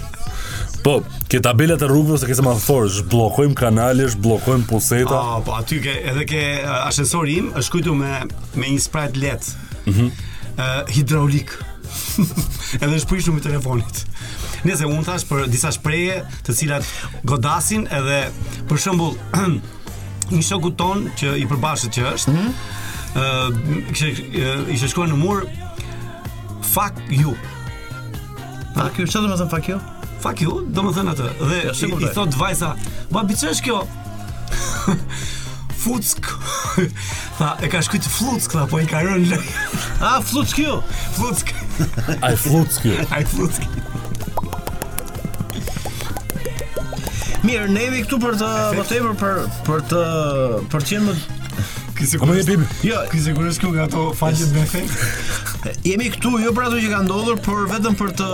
Po, 0.87 0.95
ke 1.33 1.39
tabelat 1.45 1.81
e 1.85 1.91
rrugës 1.91 2.25
e 2.27 2.29
ke 2.29 2.35
se 2.37 2.45
ma 2.45 2.53
thorë, 2.61 2.91
shblokojmë 2.93 3.55
kanale, 3.57 4.05
shblokojmë 4.13 4.67
pulseta. 4.69 5.17
Ah, 5.17 5.39
Po, 5.45 5.55
aty 5.57 5.79
ke, 5.81 5.95
edhe 6.11 6.27
ke 6.29 6.41
eh, 6.59 6.89
ashesor 6.91 7.25
im, 7.33 7.47
është 7.57 7.73
kujtu 7.77 7.95
me, 7.97 8.11
me 8.61 8.69
një 8.75 8.83
sprajt 8.85 9.17
let 9.23 9.49
uh 9.55 9.93
mhm. 9.93 10.09
eh, 10.09 10.11
-huh. 10.11 10.57
uh, 10.59 10.93
Hidraulik 10.93 11.55
Edhe 12.85 12.95
është 13.01 13.11
prishur 13.11 13.35
me 13.37 13.41
telefonit 13.41 14.05
Nëse 14.65 14.87
unë 14.89 15.05
thash 15.05 15.27
për 15.29 15.49
disa 15.53 15.71
shpreje 15.73 16.21
të 16.45 16.55
cilat 16.59 16.85
godasin 17.25 17.87
edhe 17.91 18.21
Për 18.69 18.83
shëmbull, 18.85 19.17
një 20.35 20.43
shoku 20.43 20.73
ton 20.85 21.09
që 21.17 21.33
i 21.41 21.47
përbashët 21.49 21.93
që 21.97 22.09
është 22.15 22.37
uh 22.43 22.73
e 23.15 24.79
shkuar 24.89 25.11
në 25.13 25.17
mur 25.19 25.45
Fuck 26.75 26.99
you 27.15 27.37
Fuck 28.75 28.99
you, 28.99 29.07
që 29.07 29.23
do 29.23 29.31
më 29.31 29.37
thënë 29.39 29.51
fuck 29.53 29.69
you? 29.71 29.79
Fuck 30.25 30.41
you, 30.43 30.55
do 30.75 30.83
më 30.83 30.95
thënë 30.97 31.13
atë 31.15 31.29
Dhe 31.45 31.61
i, 31.71 31.91
i 32.03 32.11
thot 32.17 32.39
vajza 32.41 32.73
Ba, 33.13 33.23
biçesh 33.29 33.61
që 33.61 33.67
kjo 33.69 33.79
Futsk 35.85 36.33
Tha, 37.39 37.53
e 37.67 37.71
ka 37.71 37.81
shkujtë 37.87 38.11
flutsk 38.15 38.57
Tha, 38.57 38.67
po 38.71 38.81
i 38.83 38.89
ka 38.91 39.05
rënë 39.07 39.31
lëj 39.31 39.53
A, 40.03 40.17
flutsk 40.27 40.65
ju 40.65 40.81
Flutsk 41.21 41.55
Aj, 42.19 42.35
flutsk 42.45 42.89
ju 42.91 42.97
Aj, 43.15 43.23
flutsk 43.37 43.71
Mirë, 47.45 47.69
ne 47.77 47.83
jemi 47.85 48.03
këtu 48.09 48.19
për 48.23 48.39
të, 48.41 48.51
më 48.75 48.83
për 48.89 49.09
për 49.15 49.17
të 49.91 50.05
për 50.73 50.83
të 50.83 50.87
qenë 50.91 51.09
më 51.11 51.44
Po 52.19 52.27
më 52.27 52.43
bëj. 52.47 52.63
Jo, 52.89 53.03
ti 53.13 53.21
sigurisht 53.23 53.63
që 53.63 53.71
ato 53.87 54.09
falje 54.19 54.49
bën 54.53 54.67
fen. 54.71 54.89
Jemi 55.87 56.09
këtu 56.15 56.33
jo 56.43 56.51
për 56.57 56.67
ato 56.69 56.81
që 56.83 56.91
ka 56.91 57.01
ndodhur, 57.07 57.39
por 57.45 57.63
vetëm 57.71 57.95
për 57.99 58.11
të 58.19 58.29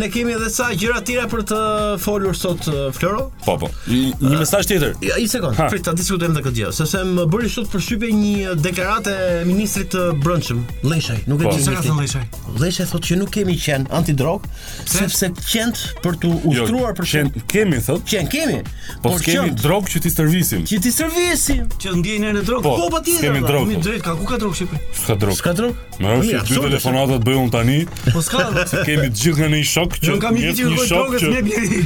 ne 0.00 0.08
kemi 0.12 0.34
edhe 0.36 0.48
sa 0.52 0.70
gjyra 0.72 1.02
tjera 1.06 1.28
për 1.32 1.44
të 1.52 1.60
folur 2.02 2.36
sot, 2.38 2.66
Floro? 2.96 3.28
Po, 3.46 3.56
po. 3.60 3.70
Një 3.90 4.34
mesaj 4.42 4.64
tjetër? 4.70 4.94
Ja, 5.04 5.18
i 5.20 5.28
sekund. 5.30 5.58
Frit, 5.72 5.84
ta 5.88 5.94
diskutujem 5.98 6.34
dhe 6.36 6.44
këtë 6.46 6.60
gjë. 6.62 6.72
Se 6.78 6.88
se 6.92 7.02
më 7.06 7.26
bëri 7.32 7.50
sot 7.52 7.70
për 7.72 7.84
shqype 7.88 8.12
një 8.16 8.56
deklarat 8.64 9.10
e 9.12 9.18
ministrit 9.48 9.92
të 9.92 10.06
brëndshëm. 10.24 10.62
Leshaj. 10.92 11.20
Nuk 11.30 11.44
e 11.46 11.52
gjithë 11.52 11.76
po. 11.76 11.84
një 11.86 11.98
Leshaj? 12.02 12.24
Leshaj 12.62 12.88
thot 12.94 13.08
që 13.10 13.20
nuk 13.20 13.32
kemi 13.36 13.58
antidrog, 13.92 14.44
sepse 14.88 15.28
qenë 15.40 15.92
për 16.04 16.16
të 16.22 16.30
ustruar 16.48 16.92
jo, 16.92 16.94
për 17.00 17.06
shqype. 17.10 17.42
kemi, 17.50 17.78
thot? 17.84 18.02
Qenë 18.08 18.30
kemi, 18.32 18.58
Po 19.02 19.16
kemi 19.24 19.50
drog 19.62 19.88
që 19.90 20.00
ti 20.04 20.10
servisim. 20.10 20.62
Që 20.68 20.78
ti 20.84 20.92
servisim. 20.94 21.64
Që 21.82 21.94
ndjejnë 21.98 22.32
në 22.36 22.42
drog. 22.46 22.62
Po 22.62 22.86
patjetër. 22.92 23.18
Po, 23.24 23.24
po, 23.24 23.24
kemi 23.26 23.40
pra, 23.40 23.50
drog. 23.50 23.64
Mi 23.66 23.74
po. 23.74 23.82
drejt, 23.86 24.04
ka 24.06 24.14
ku 24.20 24.28
ka 24.28 24.38
drog 24.38 24.54
Shqipëri? 24.58 24.80
Ska 25.00 25.16
drog. 25.24 25.36
Ska 25.40 25.54
drog? 25.58 25.80
Ne 25.98 26.14
kemi 26.20 26.38
dy 26.38 26.62
telefonata 26.68 27.16
të 27.18 27.26
bëjmë 27.26 27.52
tani. 27.56 27.80
Po 28.12 28.22
s'ka. 28.22 28.46
Kemi 28.88 29.10
të 29.10 29.24
gjithë 29.24 29.42
në 29.42 29.52
një 29.56 29.68
shok 29.72 29.98
që. 30.02 30.14
Ne 30.14 30.24
kemi 30.26 30.46
të 30.46 30.54
gjithë 30.60 30.86
drogës 30.94 31.26
me 31.34 31.42
bleri. 31.50 31.82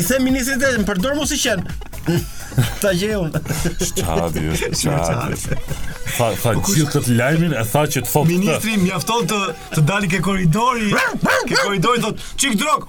I 0.00 0.04
them 0.10 0.28
ministrit 0.28 0.62
të 0.62 0.84
përdor 0.90 1.16
mos 1.16 1.32
i 1.36 1.40
qen. 1.42 1.64
Ta 2.80 2.92
gjeun. 2.92 3.32
Shtati, 3.80 4.42
shtati. 4.76 5.58
Fa 6.18 6.28
fa 6.36 6.52
po 6.58 6.66
gjithë 6.74 6.92
këtë 6.92 7.16
lajmin 7.16 7.54
e 7.56 7.64
tha 7.70 7.84
që 7.88 8.02
të 8.04 8.10
thotë. 8.12 8.28
Ministri 8.34 8.74
mjafton 8.82 9.26
të 9.30 9.38
të 9.78 9.84
dali 9.88 10.10
ke 10.12 10.20
korridori. 10.26 10.92
Ke 11.48 11.58
korridori 11.62 12.02
thotë 12.04 12.30
çik 12.42 12.56
drog. 12.60 12.86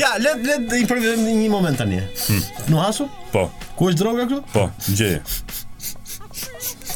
ja, 0.00 0.10
le 0.22 0.32
le 0.42 0.80
i 0.80 0.86
provojmë 0.90 1.36
një 1.42 1.50
moment 1.52 1.78
tani. 1.78 2.00
Hmm. 2.26 2.42
Nu 2.68 2.80
hasu? 2.82 3.08
Po. 3.32 3.48
Ku 3.78 3.90
është 3.90 4.02
droga 4.02 4.26
këtu? 4.26 4.42
Po, 4.52 4.68
gjeje. 4.88 5.22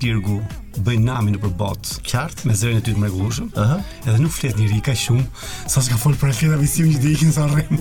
bëj 0.83 0.97
nami 1.05 1.31
në 1.35 1.39
përbot 1.43 1.89
qartë 2.07 2.47
me 2.49 2.53
zërin 2.57 2.79
e 2.81 2.83
ty 2.83 2.93
të 2.95 2.99
mregullushëm 3.01 3.45
uh 3.53 3.69
-huh. 3.69 3.83
edhe 4.09 4.17
nuk 4.19 4.31
flet 4.33 4.57
njëri 4.59 4.81
kaq 4.83 4.97
shumë 5.01 5.23
sa 5.71 5.81
s'ka 5.81 5.95
folë 6.01 6.17
për 6.21 6.29
e 6.29 6.33
fjera 6.39 6.57
visim 6.57 6.89
që 6.91 6.97
dhe 7.03 7.11
ikin 7.13 7.31
sa 7.33 7.45
rrem 7.47 7.79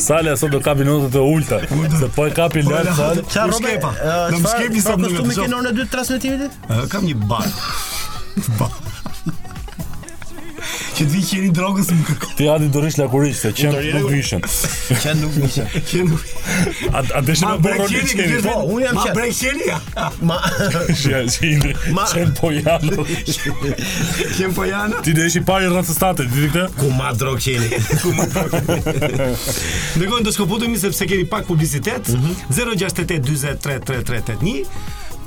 Sala 0.00 0.36
sot 0.36 0.50
do 0.52 0.60
kapi 0.64 0.84
notat 0.84 1.14
e 1.14 1.18
ulta. 1.20 1.58
Se 2.00 2.08
po 2.14 2.26
e 2.26 2.30
kapi 2.30 2.62
lart 2.62 2.88
sot. 2.96 3.18
Çfarë 3.32 3.52
shkepa? 3.58 3.90
Do 4.32 4.36
më 4.38 4.48
shkepi 4.52 4.80
sot 4.82 4.94
po 4.96 5.00
në 5.02 5.10
këtë. 5.10 5.26
Kostumi 5.28 5.72
dy 5.76 5.86
transmetimit? 5.92 6.52
Kam 6.90 7.04
një 7.04 7.26
bar. 7.28 7.48
Bar. 8.58 8.72
Që 10.98 11.04
të 11.06 11.10
vi 11.14 11.20
që 11.22 11.36
jeni 11.38 11.48
drogës 11.54 11.88
më 11.94 12.04
kërkot 12.08 12.30
Ti 12.38 12.46
adi 12.50 12.68
dorish 12.74 12.96
lakurisht 12.98 13.44
se 13.44 13.50
qenë 13.54 13.82
nuk 13.94 14.08
vishën 14.10 14.42
Qenë 15.04 15.14
nuk 15.20 15.36
vishën 15.44 16.90
A 16.96 17.22
të 17.22 17.36
shënë 17.38 17.52
bërë 17.66 17.86
një 17.92 18.00
që 18.10 18.18
kemi 18.18 18.40
po, 18.48 18.64
Ma 18.98 19.04
brej 19.14 19.28
qeni 19.38 19.70
Ma. 20.26 20.38
Ma 22.00 22.08
Qenë 22.10 22.34
po 22.40 22.50
janë 22.50 22.92
Qenë 23.30 24.50
po 24.58 24.66
janë 24.72 25.00
Ti 25.06 25.14
dhe 25.20 25.28
ishi 25.30 25.44
pari 25.52 25.70
rënë 25.70 25.86
së 25.92 25.98
state 26.00 26.26
Ku 26.82 26.90
ma 26.98 27.12
drogë 27.14 27.44
qeni 27.46 27.82
Ku 28.02 28.14
ma 28.18 28.26
drogë 28.34 28.64
Ne 28.98 29.34
Ndëkojnë 29.38 30.24
të 30.26 30.34
shkoputu 30.34 30.74
sepse 30.82 31.06
keni 31.10 31.30
pak 31.30 31.46
publicitet 31.46 32.10
068 32.58 34.40
mhm. 34.42 34.56
20 34.66 34.66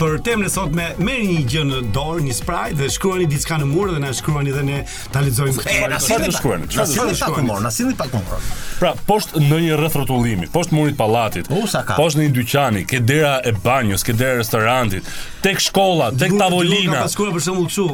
për 0.01 0.15
temën 0.25 0.47
e 0.47 0.49
sotme, 0.49 0.85
merrni 0.97 1.35
një 1.35 1.41
gjë 1.51 1.63
në 1.69 1.79
dorë, 1.93 2.23
një 2.25 2.33
spray 2.33 2.73
dhe 2.77 2.87
shkruani 2.89 3.27
diçka 3.29 3.59
në 3.61 3.67
mur 3.69 3.91
dhe 3.93 3.99
na 4.01 4.09
shkruani 4.17 4.53
dhe 4.55 4.63
ne 4.65 4.79
ta 5.13 5.21
lexojmë 5.21 5.61
këtë. 5.61 5.75
Na 5.91 5.99
sillni 5.99 7.13
pak 7.21 7.35
humor, 7.37 7.61
na 7.61 7.69
sillni 7.75 7.93
pak 7.99 8.15
humor. 8.17 8.41
Pra, 8.79 8.95
poshtë 9.07 9.43
në 9.45 9.59
një 9.67 9.77
rreth 9.77 9.99
rrotullimi, 9.99 10.49
poshtë 10.55 10.73
murit 10.77 10.97
pallatit, 10.97 11.51
poshtë 11.51 12.17
në 12.17 12.25
një 12.25 12.33
dyqani, 12.39 12.85
ke 12.89 13.03
dera 13.11 13.35
e 13.45 13.53
banjos, 13.61 14.01
ke 14.07 14.15
dera 14.17 14.39
e 14.39 14.41
restorantit, 14.41 15.13
tek 15.45 15.61
shkolla, 15.61 16.09
tek 16.17 16.33
tavolina. 16.39 17.03
Ka 17.03 17.05
pasqyra 17.07 17.37
për 17.37 17.45
shembull 17.45 17.69
kështu, 17.69 17.87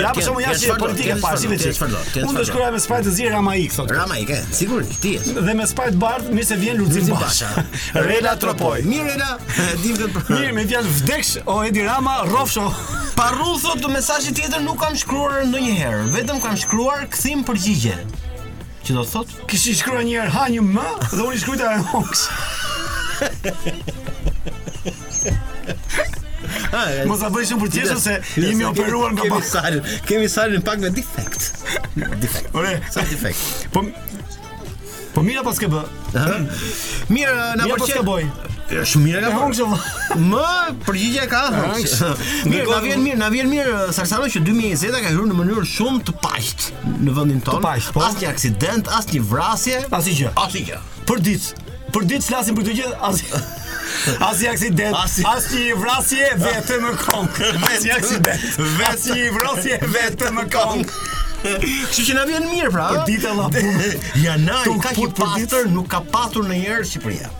Ja, 0.00 0.12
po 0.16 0.24
shumë 0.26 0.42
jashtë 0.48 0.76
politike 0.82 1.16
pa 1.22 1.32
sinë 1.42 1.58
ti. 1.62 1.72
Unë 1.86 2.28
do 2.28 2.36
të 2.36 2.46
shkruaj 2.50 2.70
me 2.74 2.82
spaj 2.86 3.02
të 3.06 3.14
zier 3.18 3.32
Rama 3.36 3.54
Ik, 3.62 3.74
thotë. 3.78 3.96
Rama 4.00 4.18
Ik, 4.22 4.32
sigurisht, 4.60 4.96
ti 5.04 5.14
je. 5.16 5.36
Dhe 5.40 5.54
me 5.60 5.66
spaj 5.70 5.92
bardh, 6.04 6.30
mirë 6.36 6.48
se 6.52 6.58
vjen 6.62 6.80
Lulzim 6.80 7.06
Basha. 7.16 7.50
Rela 8.08 8.34
Tropoi. 8.42 8.82
Mirë, 8.86 9.12
Rela. 9.12 9.36
Dim 9.84 9.94
vetë. 10.00 10.26
Mirë, 10.34 10.50
me 10.58 10.66
fjalë 10.70 10.96
vdeksh 11.00 11.36
o 11.46 11.60
Edi 11.68 11.86
Rama, 11.86 12.18
rrofsho. 12.30 12.66
Parru 13.18 13.54
thotë 13.62 13.94
me 13.94 14.00
tjetër 14.02 14.58
nuk 14.66 14.80
kam 14.82 14.96
shkruar 14.96 15.44
ndonjëherë, 15.50 16.10
vetëm 16.18 16.40
kam 16.42 16.56
shkruar 16.58 17.06
kthim 17.12 17.44
përgjigje 17.48 17.98
që 18.86 18.94
do 18.96 19.04
thot? 19.08 19.32
Kishi 19.50 19.74
shkruar 19.78 20.04
një 20.06 20.16
herë 20.16 20.34
ha 20.34 20.46
një 20.52 20.62
m 20.64 20.80
dhe 21.10 21.24
unë 21.24 21.38
i 21.38 21.68
e 21.68 21.80
Hox. 21.90 22.22
Ha, 26.70 26.80
mos 27.10 27.22
a 27.26 27.30
bëj 27.34 27.48
shumë 27.50 27.64
për 27.66 27.72
çeshë 27.76 27.96
se 28.02 28.14
jemi 28.44 28.64
operuar 28.68 29.12
nga 29.16 29.26
Bosari. 29.32 29.80
Kemi 30.08 30.28
salin 30.30 30.62
pak 30.66 30.78
me 30.82 30.90
defekt. 30.94 31.64
Defekt. 31.96 32.54
Ore, 32.56 32.78
sa 32.94 33.02
defekt. 33.10 33.68
Po 33.74 33.84
Po 35.10 35.22
mira 35.26 35.42
pas 35.42 35.58
ke 35.58 35.66
bë. 35.66 35.80
Mira 37.10 37.52
na 37.58 37.64
po 37.66 37.74
çe. 37.74 37.82
pas 37.82 37.96
ke 37.98 38.04
bëj. 38.06 38.58
Është 38.70 39.00
mirë 39.02 39.20
ka 39.24 39.30
Hanks. 39.34 39.60
Më 40.22 40.48
përgjigje 40.84 41.24
ka 41.30 41.40
Hanks. 41.54 41.94
na 42.70 42.78
vjen 42.86 43.00
mirë, 43.04 43.16
na 43.18 43.30
vjen 43.32 43.48
mirë 43.50 43.78
Sarsano 43.96 44.28
që 44.30 44.42
2020 44.46 44.94
ka 45.02 45.10
hyrë 45.10 45.26
në 45.32 45.38
mënyrë 45.40 45.64
shumë 45.72 46.02
të 46.06 46.14
paqtë 46.22 46.98
në 47.06 47.14
vendin 47.16 47.40
tonë. 47.46 47.64
Të 47.88 47.94
po. 47.96 48.04
Asnjë 48.06 48.28
aksident, 48.30 48.90
asnjë 49.00 49.22
vrasje, 49.30 49.80
asgjë. 49.98 50.30
Asgjë. 50.44 50.80
Për 51.10 51.24
ditë, 51.26 51.72
për 51.96 52.06
ditë 52.12 52.28
flasim 52.28 52.58
për 52.60 52.68
këtë 52.68 52.78
gjë, 52.78 52.92
asnjë 53.10 53.42
Asi 54.22 54.46
aksident, 54.46 54.94
asi, 54.94 55.24
asi 55.26 55.72
vrasje 55.76 56.28
vetë 56.38 56.76
më 56.84 56.92
kongë 57.02 57.48
Asi 57.66 57.90
aksident, 57.90 58.44
vetë 58.76 58.86
asi 58.86 59.26
vrasje 59.34 59.80
vetë 59.96 60.30
më 60.36 60.44
kongë 60.52 60.86
Kështu 61.40 62.06
që 62.12 62.16
na 62.20 62.24
vjen 62.28 62.46
mirë 62.52 62.70
pra. 62.74 62.86
Për 62.92 63.06
ditë 63.08 63.30
Allah. 63.30 63.84
Janaj 64.20 64.62
ka 64.84 64.90
qenë 64.92 65.14
pastër, 65.16 65.70
nuk 65.72 65.88
ka 65.90 66.02
patur 66.12 66.44
në 66.44 66.58
njëherë 66.60 66.88
Shqipëria 66.92 67.30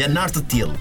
janë 0.00 0.16
nartë 0.16 0.36
të 0.36 0.44
tillë 0.52 0.76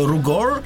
rrugor 0.08 0.58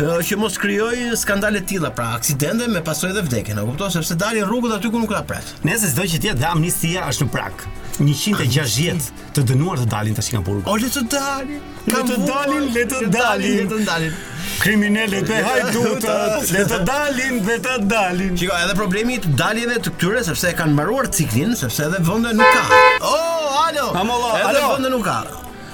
që 0.00 0.40
mos 0.40 0.58
krijoj 0.62 0.98
skandale 1.22 1.62
të 1.64 1.70
tilla, 1.74 1.90
pra 1.94 2.12
aksidente 2.18 2.68
me 2.70 2.82
pasojë 2.86 3.18
dhe 3.18 3.26
vdekje, 3.28 3.58
e 3.58 3.66
kupton 3.70 3.90
sepse 3.96 4.14
dalin 4.18 4.46
rrugët 4.48 4.78
aty 4.78 4.90
ku 4.92 5.00
nuk 5.02 5.12
ka 5.12 5.22
pret. 5.26 5.54
Nëse 5.66 5.90
çdo 5.94 6.06
që 6.14 6.22
ti 6.22 6.34
dha 6.38 6.54
amnistia 6.54 7.06
është 7.10 7.26
në 7.28 7.32
prak. 7.34 7.66
160 8.00 9.12
të 9.36 9.42
dënuar 9.50 9.80
të 9.82 9.86
dalin 9.90 10.14
të 10.16 10.22
Singapur. 10.24 10.60
O 10.68 10.76
le 10.80 10.88
të 10.90 11.02
dalin. 11.12 11.60
Le 11.90 12.02
të 12.08 12.16
dalin, 12.24 12.68
le 12.72 12.84
të 12.88 13.00
dalin, 13.12 13.56
le 13.56 13.66
të 13.68 13.80
dalin. 13.88 14.14
Kriminalet 14.62 15.30
e 15.36 15.40
hajdutat, 15.44 16.50
le 16.54 16.62
të 16.70 16.78
dalin 16.88 17.40
dhe 17.44 17.56
të 17.62 17.76
dalin. 17.90 18.34
Shiko, 18.38 18.56
edhe 18.64 18.76
problemi 18.78 19.18
të 19.24 19.32
daljeve 19.38 19.78
të 19.82 19.92
këtyre 19.96 20.22
sepse 20.26 20.50
e 20.52 20.56
kanë 20.58 20.76
mbaruar 20.76 21.08
ciklin, 21.16 21.52
sepse 21.58 21.84
edhe 21.88 22.00
vende 22.06 22.32
nuk 22.38 22.56
ka. 22.56 22.82
Oh, 23.00 23.56
alo. 23.66 23.88
Amolo, 24.00 24.28
edhe 24.40 24.64
vende 24.74 24.92
nuk 24.94 25.02
ka. 25.08 25.16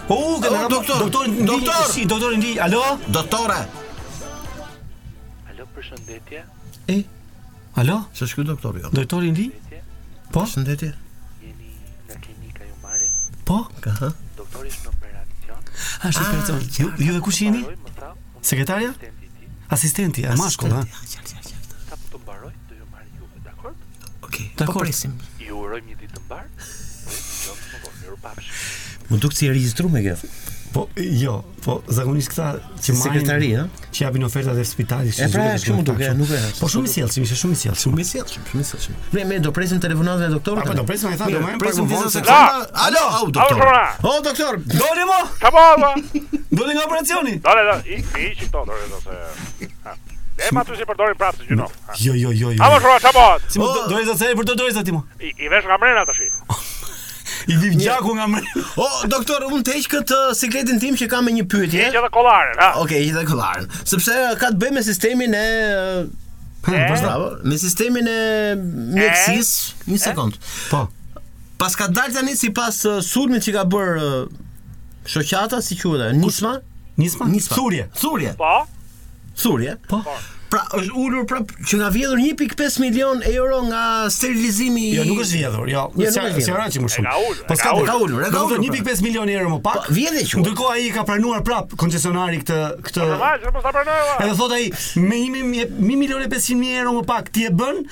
Po, 0.08 0.16
u, 0.16 0.18
uh, 0.18 0.28
oh, 0.36 0.38
doktor, 0.40 0.70
doktor, 0.70 1.02
doktor, 1.02 1.26
doktor, 1.50 1.82
si, 1.92 2.06
doktor, 2.08 2.34
ndi, 2.40 2.54
alo? 2.64 2.80
Doktore. 3.12 3.58
Alo, 5.52 5.66
përshëndetje. 5.76 6.44
E, 6.94 6.98
alo? 7.82 7.98
Se 8.16 8.26
shku 8.30 8.46
doktor, 8.48 8.80
jo. 8.80 8.94
Doktor, 8.96 9.26
ndi? 9.28 9.50
Po? 10.30 10.46
Përshëndetje 10.46 10.94
po? 13.48 13.62
Aha. 13.88 14.10
Doktorish 14.38 14.78
në 14.84 14.90
operacion. 14.92 15.62
A, 16.02 16.10
Është 16.10 16.26
operacion. 16.26 16.92
Ju, 17.04 17.16
e 17.16 17.20
kush 17.24 17.40
jeni? 17.46 17.64
Sekretaria? 18.50 18.92
Asistenti, 19.74 20.24
e 20.28 20.34
mashkull, 20.38 20.74
ha. 20.76 20.82
Ta 20.82 21.96
po 21.96 22.16
të 22.16 22.22
mbaroj, 22.24 22.52
do 22.68 22.78
ju 22.80 22.90
marr 22.92 23.08
ju, 23.14 23.30
dakor? 23.44 23.72
Okej. 23.72 24.28
Okay. 24.28 24.50
Dakor. 24.60 24.84
Po 24.84 25.42
ju 25.48 25.62
urojmë 25.64 25.92
një 25.92 25.98
ditë 26.04 26.18
të 26.18 26.26
mbarë. 26.26 26.68
Ju 27.14 27.18
jom 27.48 27.64
të 27.64 28.14
mbar. 28.18 28.46
Mund 29.08 29.24
të 29.24 29.32
u 29.34 29.52
regjistrojmë 29.56 30.04
këtu. 30.10 30.36
Po 30.72 30.88
jo, 30.96 31.38
po 31.64 31.78
zakonisht 31.92 32.28
këta 32.32 32.48
që 32.76 32.92
majnë 32.92 33.00
sekretari, 33.04 33.46
ëh, 33.56 33.68
që 33.94 34.02
japin 34.04 34.24
ofertat 34.26 34.58
e 34.60 34.64
spitalit. 34.68 35.16
E 35.24 35.28
pra, 35.32 35.44
kjo 35.62 35.76
mund 35.78 35.88
nuk 36.18 36.32
e. 36.36 36.40
Po 36.58 36.68
shumë 36.70 36.90
i 36.90 36.92
sjellshëm, 36.92 37.24
ishte 37.26 37.38
shumë 37.40 37.56
i 37.56 37.60
sjellshëm. 37.62 37.78
Shumë 37.86 38.04
i 38.04 38.08
sjellshëm, 38.10 38.46
shumë 38.50 38.64
i 38.66 38.68
sjellshëm. 38.68 38.98
Ne 39.16 39.24
me 39.30 39.38
do 39.46 39.52
presim 39.56 39.80
telefonat 39.84 40.20
me 40.22 40.28
doktorit. 40.34 40.68
Po 40.68 40.76
do 40.80 40.84
presim, 40.90 41.08
ai 41.12 41.20
tha, 41.22 41.30
do 41.34 41.40
marrim 41.44 41.62
pak 41.62 41.80
vonë 41.80 42.12
se. 42.16 42.24
Alo, 42.84 43.04
au 43.22 43.30
doktor. 43.38 43.72
O 44.10 44.14
doktor, 44.28 44.60
doli 44.74 45.08
mo? 45.12 45.18
Ka 45.42 45.52
po. 45.54 45.64
Doli 46.58 46.74
nga 46.74 46.84
operacioni. 46.88 47.36
Dole, 47.44 47.62
dole, 47.70 47.82
i 47.96 47.98
i 48.24 48.28
shit 48.38 48.48
doktor, 48.52 48.88
do 48.92 49.02
se. 49.04 49.68
E 50.38 50.50
ma 50.54 50.62
të 50.66 50.78
si 50.80 50.86
përdojnë 50.86 51.16
prapë, 51.18 51.40
si 51.42 51.48
gjuno 51.50 51.64
Jo, 51.98 52.12
jo, 52.14 52.30
jo, 52.30 52.52
jo 52.54 52.62
A 52.62 52.68
më 52.70 52.76
shumë, 52.84 53.00
qa 53.02 53.10
bëhat? 53.16 53.48
Si 53.50 53.58
më 53.58 53.66
dojnë 53.90 54.06
zë 54.06 54.12
të 54.14 54.18
sejë, 54.20 54.36
përdojnë 54.38 54.76
zë 54.76 54.84
të 54.84 54.86
timo 54.86 55.00
I 55.34 55.50
vesh 55.50 55.66
nga 55.66 55.80
mrena 55.82 56.04
të 56.06 56.14
shi 56.14 56.28
i 57.46 57.56
vi 57.56 57.74
gjaku 57.84 58.14
nga 58.14 58.26
mri. 58.28 58.46
O 58.80 58.86
doktor, 59.10 59.44
unë 59.52 59.62
të 59.66 59.74
heq 59.76 59.88
këtë 59.92 60.16
uh, 60.22 60.30
sikletin 60.36 60.80
tim 60.82 60.96
që 60.98 61.08
kam 61.12 61.26
me 61.28 61.34
një 61.36 61.44
pyetje. 61.50 61.82
Heq 61.86 61.98
edhe 62.00 62.10
kollaren, 62.14 62.54
ha. 62.60 62.68
Okej, 62.82 62.82
okay, 62.82 63.08
heq 63.08 63.14
edhe 63.14 63.24
kollaren. 63.30 63.68
Sepse 63.88 64.14
uh, 64.22 64.32
ka 64.40 64.50
të 64.54 64.60
bëjë 64.62 64.76
me 64.78 64.86
sistemin 64.86 65.36
e 65.38 65.46
Po, 66.68 66.74
Me 67.46 67.54
sistemin 67.56 68.08
e 68.10 68.54
mjekësisë, 68.58 69.84
një 69.88 69.98
sekond. 70.02 70.34
Po. 70.72 70.82
Pas 71.58 71.76
ka 71.78 71.86
dalë 71.86 72.16
tani 72.16 72.34
sipas 72.36 72.80
sulmit 73.06 73.46
që 73.46 73.54
ka 73.54 73.62
bër 73.72 73.92
shoqata, 75.08 75.62
si 75.62 75.78
quhet, 75.78 76.10
Nisma? 76.18 76.56
Nisma? 76.98 77.28
Nisma. 77.30 77.56
Surje 77.56 77.86
po. 77.94 77.94
Surje 78.10 78.34
Po. 78.34 79.30
Thurje. 79.38 79.76
Po. 79.94 80.02
Pra 80.48 80.62
është 80.78 80.94
ulur 80.96 81.24
pra 81.28 81.40
që 81.68 81.76
nga 81.78 81.88
vjedhur 81.92 82.16
1.5 82.24 82.78
milion 82.80 83.18
euro 83.28 83.58
nga 83.68 83.82
sterilizimi 84.12 84.86
Jo, 84.96 85.04
nuk 85.08 85.18
është 85.24 85.36
vjedhur, 85.36 85.68
jo. 85.68 85.82
jo 86.00 86.06
se 86.08 86.22
se 86.24 86.38
është 86.48 86.54
raçi 86.56 86.80
më 86.80 86.90
shumë. 86.94 87.16
Po 87.48 87.56
ska 87.58 87.74
ka 87.88 87.96
ulur, 88.00 88.22
ka 88.32 88.44
ulur. 88.44 88.56
1.5 88.56 88.80
pra. 88.86 88.94
milion 89.04 89.28
euro 89.28 89.50
më 89.52 89.60
pak. 89.66 89.80
Pa, 89.80 89.84
po, 89.84 89.92
vjedhë 89.98 90.22
që. 90.30 90.40
Ndërkohë 90.44 90.76
ai 90.78 90.86
ka 90.94 91.04
pranuar 91.08 91.44
prap 91.44 91.74
koncesionari 91.80 92.40
këtë 92.40 92.60
këtë. 92.86 93.08
Po 93.44 93.60
ta 93.60 93.74
pranoi. 93.76 94.30
thot 94.40 94.54
ai 94.56 94.70
me 95.04 95.20
1 95.28 95.78
milion 95.84 96.24
500 96.24 96.62
mijë 96.62 96.78
euro 96.80 96.96
më 97.00 97.04
pak 97.12 97.28
ti 97.34 97.44
e 97.44 97.52
bën. 97.60 97.82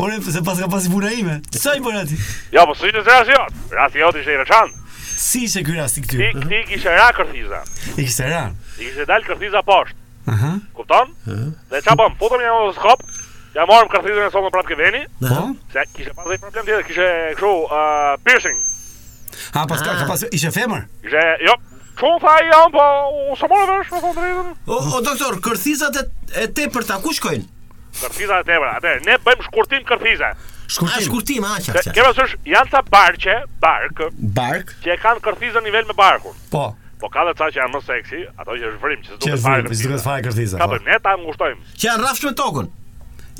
Ore, 0.04 0.18
se 0.36 0.42
pas 0.46 0.58
ka 0.64 0.72
pasi 0.74 0.90
puna 0.92 1.14
ime. 1.20 1.40
Sa 1.56 1.78
i 1.78 1.84
bën 1.86 2.02
aty? 2.04 2.18
Ja, 2.58 2.66
po 2.68 2.74
sinë 2.82 3.06
se 3.06 3.20
as 3.22 3.32
jot. 3.36 3.62
Rasti 3.78 4.02
jot 4.04 4.18
ishte 4.24 4.34
i 4.36 4.42
rëçant. 4.42 4.82
Si 5.18 5.44
ishe 5.48 5.64
ky 5.64 5.72
rasti 5.80 6.02
këtu? 6.04 6.20
Ti 6.20 6.42
ti 6.50 6.62
kishe 6.70 6.92
ra 6.92 7.08
kërthiza. 7.16 7.62
I 7.96 8.04
kishe 8.04 8.28
ra. 8.28 8.42
I 8.78 8.84
kishe 8.84 9.06
dal 9.08 9.24
kërthiza 9.24 9.62
poshtë. 9.68 9.96
Aha. 10.32 10.52
Kupton? 10.76 11.12
Aha. 11.30 11.48
Dhe 11.72 11.82
çfarë 11.86 12.00
bëm? 12.02 12.18
Futëm 12.20 12.42
në 12.44 12.52
otoskop. 12.64 13.06
Ja 13.56 13.64
morëm 13.70 13.88
kërthizën 13.94 14.26
e 14.28 14.32
sotme 14.34 14.50
prapë 14.52 14.74
ke 14.74 14.78
veni. 14.82 15.04
Po. 15.22 15.46
Se 15.72 15.86
kishe 15.96 16.12
pas 16.18 16.28
një 16.28 16.40
problem 16.44 16.66
tjetër, 16.68 16.84
kishe 16.90 17.08
kështu 17.40 17.52
uh, 17.52 17.78
piercing. 18.28 18.58
Ha, 19.56 19.64
pas 19.70 19.80
ka, 19.84 19.94
ka 19.94 20.04
ah. 20.04 20.10
pas 20.10 20.26
ishte 20.28 20.52
femër. 20.56 20.84
Ishte, 21.08 21.24
jo. 21.48 21.56
Çon 21.96 22.18
fa 22.20 22.34
janë, 22.44 22.74
po 22.74 22.88
u 23.30 23.38
shmorë 23.40 23.70
vesh 23.78 23.94
me 23.96 24.02
fondrin. 24.04 24.50
O, 24.68 24.82
o 24.98 25.04
doktor, 25.06 25.38
kërthizat 25.46 26.02
e, 26.02 26.04
e 26.44 26.50
tepërta 26.58 26.98
ku 27.06 27.14
shkojnë? 27.16 27.46
Kërthizat 28.02 28.44
e 28.44 28.50
tepërta. 28.52 28.82
Atë, 28.82 28.98
ne 29.08 29.16
bëjmë 29.24 29.48
shkurtim 29.48 29.88
kërthizave. 29.88 30.52
Shkurtim. 30.68 30.94
A 30.94 30.96
ah, 30.98 31.02
shkurtim 31.02 31.44
aq 31.44 31.72
ah, 31.72 31.80
aq. 31.80 31.94
Ke 31.94 32.04
pasur 32.04 32.32
janë 32.46 32.72
ca 32.72 32.82
barqe, 32.92 33.36
bark. 33.62 34.02
Bark. 34.38 34.74
Që 34.84 34.94
e 34.96 34.98
kanë 35.02 35.22
kërthizën 35.26 35.66
nivel 35.66 35.86
me 35.90 35.96
barkun. 35.98 36.36
Po. 36.52 36.66
Po 37.02 37.10
ka 37.14 37.26
edhe 37.28 37.34
ca 37.38 37.50
që 37.52 37.60
janë 37.62 37.74
më 37.76 37.82
seksi, 37.86 38.22
ato 38.40 38.56
që 38.56 38.68
është 38.72 38.82
vrim, 38.86 39.02
që 39.04 39.14
s'duket 39.18 39.42
fare. 39.46 39.62
Që 39.62 39.70
vrim, 39.70 39.72
që 39.72 39.78
s'duket 39.84 40.28
kërthiza. 40.30 40.62
Ka 40.62 40.68
po. 40.72 40.78
bënë 40.82 41.00
ta 41.06 41.16
ngushtojmë. 41.22 41.64
Që 41.82 41.90
janë 41.92 42.06
rrafsh 42.06 42.26
me 42.28 42.34
tokën. 42.42 42.70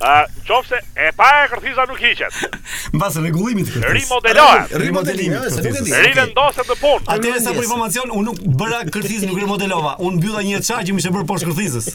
A 0.03 0.27
çofse 0.47 0.79
e 0.99 1.11
pa 1.17 1.27
e 1.45 1.47
kërthiza 1.51 1.85
nuk 1.87 1.99
hiqet. 2.01 2.39
Mbas 2.95 3.15
rregullimit 3.23 3.69
kërthiz. 3.71 3.93
Rimodelohet. 3.97 4.73
Rimodelimi, 4.83 5.37
se 5.51 5.61
nuk 5.63 5.77
e 5.79 5.83
di. 5.85 5.93
Rivendoset 6.05 6.67
në 6.73 6.77
punë. 6.81 7.05
sa 7.39 7.53
për 7.55 7.61
informacion, 7.63 8.11
unë 8.11 8.27
nuk 8.27 8.41
bëra 8.59 8.81
kërthiz 8.91 9.23
nuk 9.29 9.39
rimodelova. 9.39 9.93
Unë 10.03 10.19
mbylla 10.19 10.43
një 10.49 10.59
çaj 10.67 10.83
që 10.91 10.97
më 10.97 11.07
bërë 11.15 11.29
poshtë 11.31 11.49
kërthizës. 11.53 11.87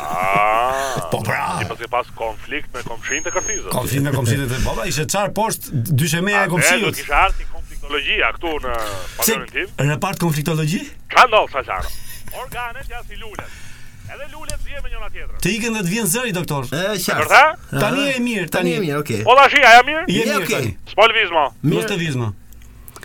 Ah. 0.00 1.06
Po 1.14 1.22
pra. 1.22 1.44
Ti 1.62 1.70
po 1.70 1.78
ke 1.78 1.86
pas 1.94 2.06
konflikt 2.18 2.74
me 2.74 2.82
komshin 2.88 3.22
të 3.22 3.30
kërthizës. 3.36 3.70
Konflikt 3.76 4.08
me 4.10 4.16
komshin 4.18 4.42
të 4.42 4.50
baba 4.50 4.64
po, 4.72 4.76
pra, 4.80 4.90
ishte 4.90 5.06
qarë 5.14 5.32
poshtë 5.36 5.82
dyshemeja 6.02 6.44
e 6.48 6.52
komshinës. 6.56 6.84
Ate, 6.84 6.86
do 6.86 6.92
të 6.92 7.00
kisha 7.00 7.24
arti 7.28 7.48
konfliktologia 7.54 8.34
këtu 8.34 8.54
në 8.66 8.76
tim 9.24 9.74
Në 9.92 9.98
part 10.02 10.20
konfliktologji? 10.26 10.82
Ka 11.14 11.28
ndonjë 11.30 11.82
Organet 12.32 12.88
Edhe 14.14 14.26
lulet 14.36 14.64
vjen 14.66 14.82
me 14.84 14.90
njëra 14.92 15.06
tjetër. 15.14 15.36
Të 15.42 15.48
ikën 15.56 15.76
dhe 15.76 15.82
të 15.84 15.88
vjen 15.94 16.08
zëri 16.12 16.32
doktor. 16.36 16.66
Ë, 16.76 16.98
qartë. 17.06 17.38
Uh 17.72 17.80
Tani 17.80 18.02
e 18.12 18.18
mirë, 18.20 18.48
tani 18.52 18.74
e 18.76 18.80
mirë, 18.82 18.98
okay. 19.00 19.22
Po 19.24 19.36
tash 19.38 19.54
ja 19.56 19.78
mirë? 19.86 20.02
Je 20.12 20.26
mirë 20.28 20.46
tani. 20.50 20.72
S'po 20.90 21.06
lvizmo. 21.08 21.44
Mirë 21.72 21.86
të 21.92 21.96
vizmo. 22.00 22.28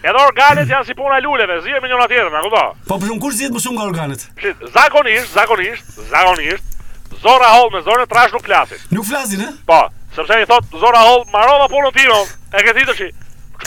Edhe 0.01 0.21
organet 0.23 0.69
janë 0.73 0.87
si 0.89 0.93
puna 0.97 1.17
e 1.21 1.23
luleve, 1.25 1.61
zihen 1.65 1.79
me 1.81 1.87
njëra 1.89 2.09
tjetër, 2.11 2.27
a 2.37 2.43
kupton? 2.43 2.83
Po 2.89 2.99
për 2.99 3.07
shkak 3.09 3.23
kush 3.23 3.37
zihet 3.39 3.55
më 3.55 3.63
shumë 3.63 3.79
nga 3.79 3.87
organet? 3.89 4.27
Shit, 4.41 4.67
zakonisht, 4.75 5.31
zakonisht, 5.37 5.95
zakonisht. 6.11 6.75
Zora 7.23 7.49
hol 7.55 7.71
me 7.77 7.81
zonë 7.87 8.09
trash 8.11 8.35
nuk 8.35 8.45
flasin. 8.49 8.83
Nuk 8.99 9.07
flasin, 9.09 9.41
ë? 9.47 9.49
Po, 9.69 9.79
sepse 10.17 10.37
i 10.43 10.51
thot 10.51 10.75
Zora 10.83 11.01
hol, 11.07 11.23
marrova 11.33 11.65
punën 11.71 11.95
tim. 11.97 12.13
E 12.53 12.67
ke 12.67 12.75
ditë 12.81 13.07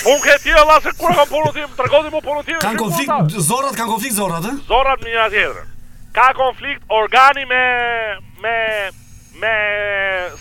Unë 0.06 0.22
ke 0.22 0.36
tjera, 0.44 0.76
se 0.84 0.92
kura 0.96 1.16
kam 1.18 1.26
punu 1.26 1.48
tim, 1.56 1.66
të 1.76 1.86
më 1.90 2.10
mu 2.14 2.20
punu 2.22 2.44
tim 2.46 2.60
Kanë 2.62 2.78
konflikt, 2.78 3.40
zorat, 3.42 3.74
kanë 3.74 3.90
konflikt 3.90 4.14
zorat, 4.14 4.46
e? 4.46 4.52
Zorat 4.68 5.02
një 5.02 5.16
nga 5.16 5.24
tjetërën 5.32 5.69
ka 6.12 6.32
konflikt 6.34 6.82
organi 6.88 7.44
me 7.46 7.64
me 8.42 8.56
me 9.40 9.52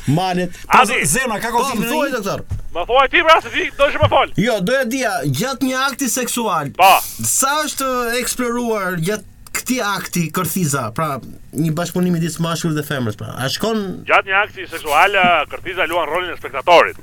Manet. 0.06 0.54
Adi, 0.70 1.00
zemra, 1.10 1.40
ka 1.42 1.48
konfim 1.50 1.80
Po, 1.82 1.82
më 1.82 1.88
thuaj, 1.90 2.10
doktor. 2.14 2.42
Ma 2.72 2.84
thuaj 2.86 3.08
ti, 3.10 3.24
pra 3.26 3.40
se 3.42 3.50
ti 3.50 3.64
do 3.74 3.88
të 3.90 3.98
më 4.04 4.08
fol 4.12 4.30
Jo, 4.38 4.58
doja 4.62 4.84
dia 4.90 5.14
gjatë 5.26 5.66
një 5.70 5.80
akti 5.88 6.06
seksual. 6.12 6.70
Pa. 6.78 6.98
Sa 7.26 7.56
është 7.64 7.88
eksploruar 8.20 9.00
gjatë 9.02 9.34
këti 9.56 9.80
akti, 9.82 10.24
kërthiza, 10.36 10.84
pra, 10.94 11.16
një 11.56 11.72
bashkëpunimi 11.74 12.20
disë 12.22 12.44
mashkur 12.44 12.74
dhe 12.76 12.84
femrës, 12.86 13.16
pra. 13.18 13.32
A 13.40 13.48
shkon... 13.50 13.82
Gjatë 14.08 14.30
një 14.30 14.40
akti 14.44 14.66
seksual, 14.70 15.16
kërthiza 15.50 15.88
luan 15.90 16.06
rolin 16.12 16.30
e 16.34 16.38
spektatorit. 16.38 16.98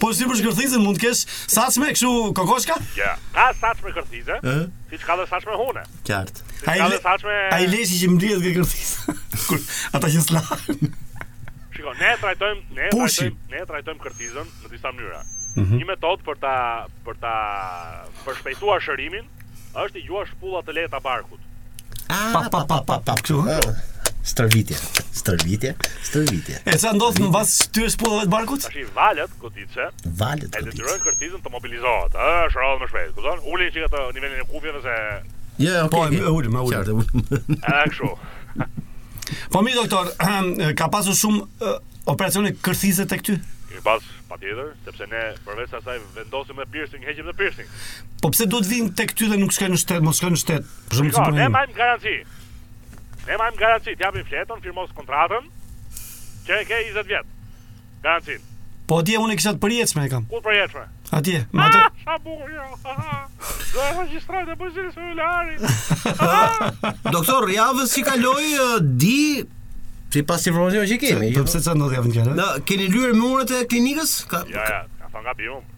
Po 0.00 0.14
si 0.16 0.24
për 0.24 0.38
shkërthizën 0.40 0.80
mund 0.80 0.96
të 0.96 1.04
kesh 1.04 1.20
saçme 1.52 1.90
kështu 1.92 2.10
kokoshka? 2.38 2.78
Ja, 2.96 3.12
ka 3.36 3.50
saçme 3.60 3.92
kërthizë. 3.96 4.38
Ëh. 4.48 4.62
Ti 4.88 4.98
çka 5.02 5.16
do 5.20 5.26
saçme 5.28 5.58
hone? 5.60 5.82
Qartë. 6.08 6.44
Ka 6.64 6.88
le... 6.88 6.96
saçme. 7.04 7.34
Ai 7.52 7.66
lesi 7.68 7.98
që 8.00 8.08
mbledh 8.14 8.46
ke 8.46 8.54
kërthizë. 8.60 9.14
Kur 9.50 9.60
ata 9.98 10.10
që 10.14 10.22
s'la. 10.24 10.42
Shikoj, 10.70 11.94
ne 12.00 12.14
trajtojmë, 12.22 12.64
ne 12.78 12.88
trajtojmë, 12.94 13.38
ne 13.52 13.62
trajtojmë 13.74 14.04
kërthizën 14.06 14.50
në 14.64 14.72
disa 14.72 14.94
mënyra. 14.96 15.20
Mm 15.52 15.62
-hmm. 15.62 15.78
Një 15.82 15.90
metodë 15.92 16.24
për 16.30 16.40
ta 16.46 16.56
për 17.06 17.20
ta 17.24 17.36
për 18.24 18.40
shpejtuar 18.40 18.80
shërimin 18.88 19.28
është 19.84 20.00
i 20.00 20.06
juash 20.08 20.32
pulla 20.40 20.64
të 20.64 20.78
leta 20.80 21.00
barkut. 21.04 21.40
Ah, 22.08 22.32
pa 22.32 22.48
pa 22.48 22.64
pa 22.72 22.80
pa 22.88 22.96
pa. 23.04 23.14
Kjo. 23.20 23.44
Stërvitje, 24.24 24.76
stërvitje, 25.16 25.70
stërvitje. 26.04 26.58
E 26.68 26.74
sa 26.78 26.92
ndodh 26.92 27.16
në 27.22 27.28
bas 27.32 27.52
ty 27.72 27.86
të 27.86 27.90
spullave 27.94 28.26
të 28.28 28.32
barkut? 28.34 28.60
Tash 28.66 28.76
i 28.76 28.82
valët 28.96 29.32
goditse. 29.40 29.86
Valët 30.04 30.56
goditse. 30.56 30.60
Edhe 30.60 30.72
dërojnë 30.76 31.04
kërtizën 31.06 31.44
të 31.46 31.52
mobilizohet. 31.54 32.16
Ëh, 32.16 32.42
shrohet 32.52 32.82
më 32.82 32.88
shpejt. 32.90 33.14
Kupton? 33.16 33.38
Ulin 33.54 33.70
çka 33.78 33.86
të 33.94 34.02
nivelin 34.18 34.42
e 34.42 34.44
kufjeve 34.50 34.82
se 34.84 34.96
Ja, 35.60 35.70
yeah, 35.70 35.86
okay. 35.88 35.92
po, 36.20 36.32
ulim, 36.36 36.54
ulim. 36.56 37.30
Ëh, 37.60 37.86
kështu. 37.88 38.10
Po 39.54 39.60
mi 39.62 39.70
doktor, 39.76 40.08
ka 40.76 40.88
pasur 40.90 41.14
shumë 41.16 41.72
operacione 42.10 42.50
kërthize 42.64 43.04
tek 43.08 43.20
ty? 43.24 43.36
Ka 43.70 43.82
pas, 43.86 44.08
patjetër, 44.26 44.72
sepse 44.84 45.06
ne 45.06 45.20
përvesa 45.46 45.78
asaj 45.78 46.00
vendosim 46.16 46.58
me 46.58 46.66
piercing, 46.74 47.04
heqim 47.06 47.28
dhe 47.30 47.36
piercing. 47.38 47.68
Po 48.24 48.32
pse 48.34 48.48
duhet 48.50 48.66
vinë 48.68 48.92
tek 48.98 49.14
ty 49.14 49.28
dhe 49.30 49.38
nuk 49.40 49.54
shkojnë 49.54 49.76
në 49.78 49.82
shtet, 49.84 50.02
mos 50.02 50.18
shkojnë 50.18 50.34
në 50.38 50.42
shtet? 50.42 50.66
Për 50.90 51.02
shkak 51.04 51.30
të. 51.30 51.46
Ne 51.46 51.64
garanci. 51.78 52.16
E 53.30 53.36
ma 53.38 53.46
im 53.46 53.54
garancit, 53.54 53.94
jam 54.02 54.14
i 54.18 54.24
fletën, 54.26 54.58
firmosë 54.64 54.94
kontratën 54.98 55.44
Që 56.48 56.56
e 56.64 56.64
ke 56.66 56.78
20 56.90 57.06
vjetë 57.06 57.36
Garancit 58.02 58.42
Po 58.90 58.98
atje, 59.04 59.20
unë 59.22 59.36
i 59.36 59.38
kështë 59.38 59.52
atë 59.54 60.02
e 60.02 60.06
kam 60.10 60.24
Kur 60.32 60.42
përjecë 60.48 60.82
Atje, 61.14 61.40
ma 61.58 61.66
të... 61.70 61.78
Ah, 61.84 62.02
sa 62.06 62.14
bukë, 62.24 62.48
ja, 62.54 62.64
jo, 63.70 63.86
e 63.86 63.94
registrat 63.98 64.50
e 64.50 64.56
bëzirës 64.58 64.98
me 64.98 65.08
ularit 65.14 65.64
Doktor, 67.18 67.48
javës 67.54 67.94
që 67.94 68.04
kaloi 68.10 68.50
di 68.98 69.16
Si 70.10 70.24
pas 70.26 70.48
informacion 70.50 70.90
që 70.90 70.98
i 70.98 71.00
kemi 71.04 71.30
jo? 71.30 71.40
Se, 71.40 71.46
përpëse 71.46 71.64
që 71.68 71.78
ndodhë 71.78 72.00
javën 72.00 72.18
kjerë 72.18 72.48
Keni 72.70 72.90
lyre 72.90 73.14
me 73.14 73.30
urët 73.30 73.54
e 73.54 73.62
klinikës? 73.70 74.16
Ja, 74.50 74.68
ja, 74.74 74.84
ka 75.06 75.12
thonë 75.14 75.30
ka 75.30 75.36
pion 75.38 75.74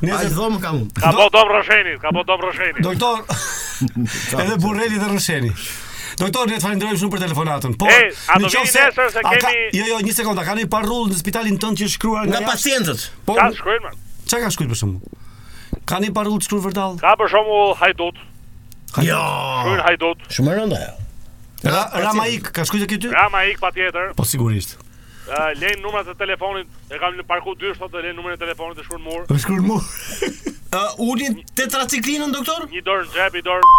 Ne 0.03 0.19
se 0.23 0.33
dhom 0.35 0.59
kam. 0.65 0.83
Ka 0.99 1.15
po 1.17 1.29
dom 1.33 1.53
rrëshenit, 1.57 2.01
ka 2.03 2.13
po 2.17 2.27
dom 2.29 2.45
rrëshenit. 2.49 2.83
Doktor. 2.89 3.25
edhe 4.45 4.59
burreli 4.65 5.01
të 5.01 5.11
rrësheni. 5.15 5.53
Doktor, 6.21 6.47
ne 6.53 6.59
falenderojmë 6.61 6.99
shumë 7.01 7.13
për 7.17 7.23
telefonatën. 7.25 7.79
Po, 7.81 7.89
a 7.89 8.35
do 8.39 8.49
se 8.51 8.83
kemi 8.95 9.63
Jo, 9.79 9.87
jo, 9.93 10.01
një 10.05 10.13
sekondë, 10.19 10.43
kanë 10.45 10.63
një 10.65 10.71
parull 10.75 11.09
në 11.13 11.17
spitalin 11.23 11.57
tënd 11.63 11.81
që 11.81 11.89
shkruar 11.95 12.27
nga 12.29 12.43
pacientët. 12.47 13.07
Po. 13.27 13.39
Ka 13.41 13.49
shkruar. 13.57 13.95
Çka 14.29 14.43
ka 14.45 14.51
shkruar 14.53 14.75
për 14.75 14.81
shembull? 14.83 15.17
Ka 15.89 16.03
një 16.05 16.13
parull 16.15 16.37
të 16.39 16.47
shkruar 16.51 16.67
vërtall? 16.69 17.01
Ka 17.01 17.15
për 17.23 17.33
shembull 17.33 17.73
hajdut. 17.81 18.21
Jo. 19.01 19.17
Hajdut. 19.19 20.19
Jo. 20.19 20.29
Shkruan 20.29 20.51
Shumë 20.53 20.57
rënda 20.61 20.77
ajo. 20.77 20.97
Ra, 21.63 21.83
Ramaik, 22.05 22.49
ka 22.53 22.65
shkruajtur 22.67 22.91
këtu? 22.91 23.13
Ramaik 23.17 23.61
patjetër. 23.63 24.13
Po 24.19 24.27
sigurisht. 24.27 24.75
Uh, 25.23 25.53
lejnë 25.57 25.79
numrat 25.81 26.09
e 26.11 26.17
telefonit, 26.19 26.67
e 26.91 26.99
kam 27.01 27.15
në 27.17 27.23
parku 27.29 27.55
dy 27.57 27.71
sot 27.79 27.93
dhe 27.95 28.01
lejnë 28.03 28.17
numrat 28.19 28.37
e 28.37 28.43
telefonit 28.43 28.81
e 28.83 28.85
shkurën 28.85 29.05
mur. 29.05 29.29
E 29.31 29.39
shkurën 29.39 29.69
mur. 29.71 29.87
uh, 30.77 31.01
Uri 31.09 31.29
të 31.57 31.69
traciklinën, 31.73 32.35
doktor? 32.37 32.67
Një 32.75 32.83
dorë 32.89 33.07
në 33.09 33.17
gjep, 33.19 33.41
i 33.41 33.45
dorë 33.49 33.73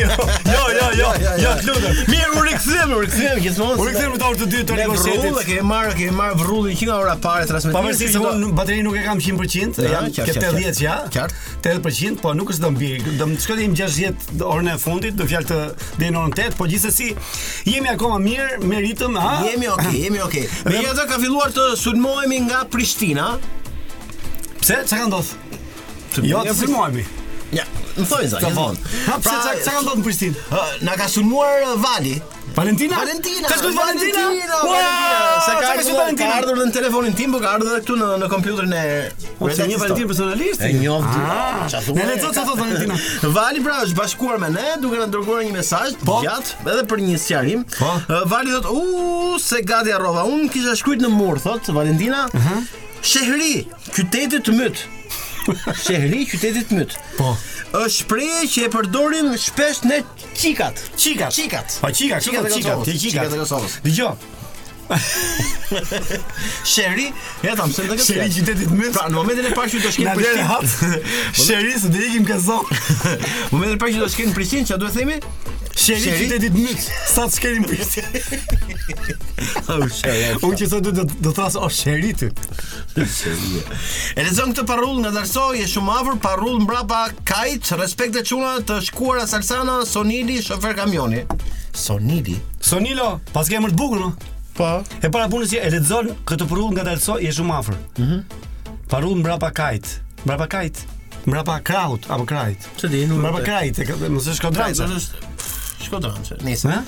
jo 0.00 0.62
jo 0.78 0.90
jo 0.98 1.10
jo 1.42 1.52
klunë 1.60 1.90
jo, 1.90 2.04
mirë 2.08 2.30
u 2.40 2.44
rikthyem 2.46 2.94
u 2.96 3.00
rikthyem 3.02 3.40
gjithmonë 3.44 3.76
u 3.82 3.86
rikthyem 3.88 4.16
ta 4.18 4.30
orë 4.30 4.40
të 4.42 4.48
dytë 4.54 4.68
tani 4.70 4.86
kur 4.88 5.02
shëti 5.02 5.34
ke 5.50 5.58
marr 5.64 5.92
ke 5.98 6.06
marr 6.14 6.38
vrrullin 6.40 6.78
që 6.78 6.88
nga 6.88 6.96
ora 7.04 7.16
parë 7.20 7.48
transmetimit 7.52 7.76
pavarësisht 7.76 8.16
se 8.16 8.24
unë 8.30 8.50
bateri 8.56 8.84
nuk 8.88 8.96
e 9.00 9.04
kam 9.06 9.20
100% 9.20 9.86
ja 9.90 10.02
ke 10.08 10.38
80 10.38 10.82
ja 10.86 10.96
qartë 11.14 11.76
80% 11.76 12.20
po 12.24 12.32
nuk 12.38 12.52
është 12.56 12.62
do 12.66 12.70
mbi 12.78 12.90
do 13.18 13.26
të 13.34 13.42
shkojim 13.44 13.76
60 13.76 14.42
orën 14.42 14.70
e 14.72 14.78
fundit 14.80 15.18
do 15.20 15.26
fjalë 15.28 15.52
të 15.52 15.60
deri 16.00 16.16
në 16.16 16.48
po 16.56 16.64
gjithsesi 16.70 17.12
jemi 17.68 17.92
akoma 17.92 18.20
mirë 18.24 18.62
me 18.64 18.80
jemi 18.86 19.66
okay 19.76 20.00
jemi 20.06 20.22
okay 20.30 20.46
me 20.64 20.80
ato 20.86 21.04
kafe 21.10 21.25
filluar 21.26 21.50
të 21.50 21.62
sulmohemi 21.80 22.38
nga 22.46 22.60
Prishtina. 22.70 23.30
Pse? 24.62 24.78
Çka 24.86 25.08
ndodh? 25.10 25.32
Jo, 26.28 26.44
të 26.46 26.54
sulmohemi. 26.60 27.02
Ja, 27.56 27.64
më 27.96 28.06
thoi 28.10 28.28
zonja. 28.30 28.52
Po. 28.54 28.66
Pra, 29.08 29.18
pse 29.24 29.56
çka 29.66 29.82
ndodh 29.82 30.00
në 30.00 30.06
Prishtinë? 30.06 30.64
Na 30.86 30.94
ka 31.00 31.08
sulmuar 31.10 31.64
vali. 31.82 32.18
Valentina. 32.56 32.96
Valentina. 32.96 33.48
Çfarë 33.50 33.68
është 33.68 33.72
Valentina? 33.76 34.20
Wow! 34.64 34.76
Sa 35.44 35.56
ka 35.60 35.72
me 35.76 35.82
Valentina? 35.90 36.28
Ka 36.30 36.38
ardhur 36.40 36.60
në 36.62 36.70
telefonin 36.74 37.16
tim, 37.18 37.34
po 37.36 37.40
ka 37.42 37.50
ardhur 37.58 37.74
edhe 37.74 37.82
këtu 37.84 37.96
në 38.00 38.06
në 38.22 38.28
kompjuterin 38.32 38.72
e 38.78 38.84
Ose 39.34 39.36
po, 39.60 39.66
një 39.68 39.80
Valentina 39.82 40.08
personalisht? 40.12 40.62
E 40.64 40.70
njoh 40.78 41.04
ti. 41.04 41.20
Ah. 41.20 41.58
thua? 41.68 41.96
Ne 41.98 42.06
ne 42.08 42.14
të 42.16 42.30
thua 42.36 42.56
Valentina? 42.62 42.96
Vali 43.36 43.64
pra, 43.66 43.76
është 43.84 43.98
bashkuar 44.00 44.40
me 44.40 44.48
ne, 44.56 44.64
duke 44.80 45.00
na 45.02 45.08
dërguar 45.12 45.44
një 45.44 45.52
mesazh 45.58 45.98
po. 46.06 46.22
gjatë, 46.24 46.56
edhe 46.72 46.86
për 46.94 47.04
një 47.04 47.20
sqarim. 47.26 47.66
Po. 47.76 47.92
Eh, 48.08 48.24
Vali 48.32 48.56
thotë, 48.56 48.72
"U, 48.72 49.38
se 49.42 49.60
gati 49.68 49.92
arrova. 49.92 50.24
Un 50.24 50.48
kisha 50.52 50.72
shkruajt 50.80 51.04
në 51.04 51.12
mur", 51.12 51.36
thotë 51.44 51.76
Valentina. 51.76 52.24
Shehri, 53.04 53.66
qyteti 53.94 54.40
i 54.48 54.56
myt. 54.62 54.86
Shehri, 55.84 56.24
qyteti 56.32 56.64
i 56.72 56.78
myt. 56.80 56.96
Po. 57.18 57.36
Është 57.66 57.92
shprehje 58.00 58.48
që 58.54 58.64
e 58.64 58.72
përdorim 58.72 59.28
shpesh 59.40 59.82
në 59.84 59.98
Çikat. 60.36 60.82
Çikat. 60.96 61.32
Çikat. 61.32 61.78
Po 61.82 61.90
çikat, 61.92 62.22
çikat, 62.22 62.52
çikat, 62.54 62.84
ti 62.84 62.98
çikat. 62.98 63.32
Dgjoj. 63.84 64.10
Sheri, 66.64 67.12
ja 67.44 67.54
tam 67.56 67.72
se 67.72 67.82
do 67.88 67.94
të 67.96 68.02
kemi 68.06 68.28
qytetit 68.36 68.70
më. 68.70 68.92
Pra 68.94 69.08
në 69.10 69.16
momentin 69.16 69.48
e 69.48 69.54
parë 69.56 69.72
që 69.72 69.80
do 69.82 69.88
të 69.88 69.94
shkojmë 69.96 70.12
në 70.12 70.16
Prishtinë. 70.20 71.02
Sheri, 71.42 71.72
s'do 71.82 71.90
të 71.90 72.04
ikim 72.10 72.28
ka 72.28 72.36
zonë. 72.38 72.78
Në 73.50 73.50
momentin 73.56 73.74
e 73.74 73.82
parë 73.82 73.96
që 73.96 74.04
do 74.04 74.06
të 74.06 74.14
shkojmë 74.14 74.30
në 74.32 74.36
Prishtinë, 74.38 74.68
çfarë 74.68 74.82
duhet 74.84 74.94
të 74.94 75.02
themi? 75.02 75.55
Sheri 75.76 76.12
që 76.16 76.28
të 76.30 76.38
ditë 76.40 76.56
mytë, 76.56 76.84
sa 77.10 77.26
të 77.28 77.36
shkerim 77.36 77.66
për 77.68 77.84
të. 77.84 78.08
Oh, 79.66 79.82
Unë 80.46 80.56
që 80.60 80.66
duhet 80.80 81.10
të 81.20 81.30
thasë, 81.36 81.58
o 81.60 81.66
sheri 81.74 82.12
të. 82.16 82.28
E 82.96 84.22
lezon 84.24 84.52
këtë 84.54 84.62
parull 84.68 85.00
nga 85.02 85.10
dërsoj, 85.14 85.58
e 85.60 85.66
shumë 85.68 85.92
avrë 86.00 86.14
parull 86.22 86.60
mbrapa 86.62 87.00
kajt, 87.28 87.68
respekt 87.80 88.16
e 88.16 88.22
quna 88.26 88.54
të 88.66 88.78
shkuara 88.86 89.26
salsana, 89.28 89.76
sonili, 89.88 90.38
shofer 90.46 90.72
kamioni. 90.78 91.24
Sonili? 91.76 92.38
Sonilo, 92.70 93.10
pas 93.34 93.50
kemë 93.52 93.74
të 93.74 93.78
bukur, 93.82 94.04
no? 94.06 94.12
Po. 94.56 94.70
E 95.02 95.10
para 95.12 95.26
punës 95.32 95.52
e 95.58 95.66
lezon 95.74 96.14
këtë 96.30 96.48
parull 96.50 96.70
nga 96.76 96.86
dërsoj, 96.88 97.20
e 97.28 97.34
shumë 97.36 97.56
avrë. 97.58 97.80
Mhm. 98.00 98.72
Parull 98.94 99.18
mbrapa 99.20 99.50
kajt, 99.60 99.98
mbrapa 100.24 100.48
kajt. 100.56 100.84
Mbrapa 101.26 101.56
kraut, 101.66 102.04
apo 102.14 102.22
krajt? 102.22 102.68
Që 102.78 102.86
di, 102.92 102.98
nuk... 103.10 103.18
Mbrapa 103.18 103.40
krajt, 103.42 103.80
e 103.82 104.10
mësë 104.14 104.36
Shkodron 105.82 106.24
që. 106.26 106.38
Nisë. 106.46 106.78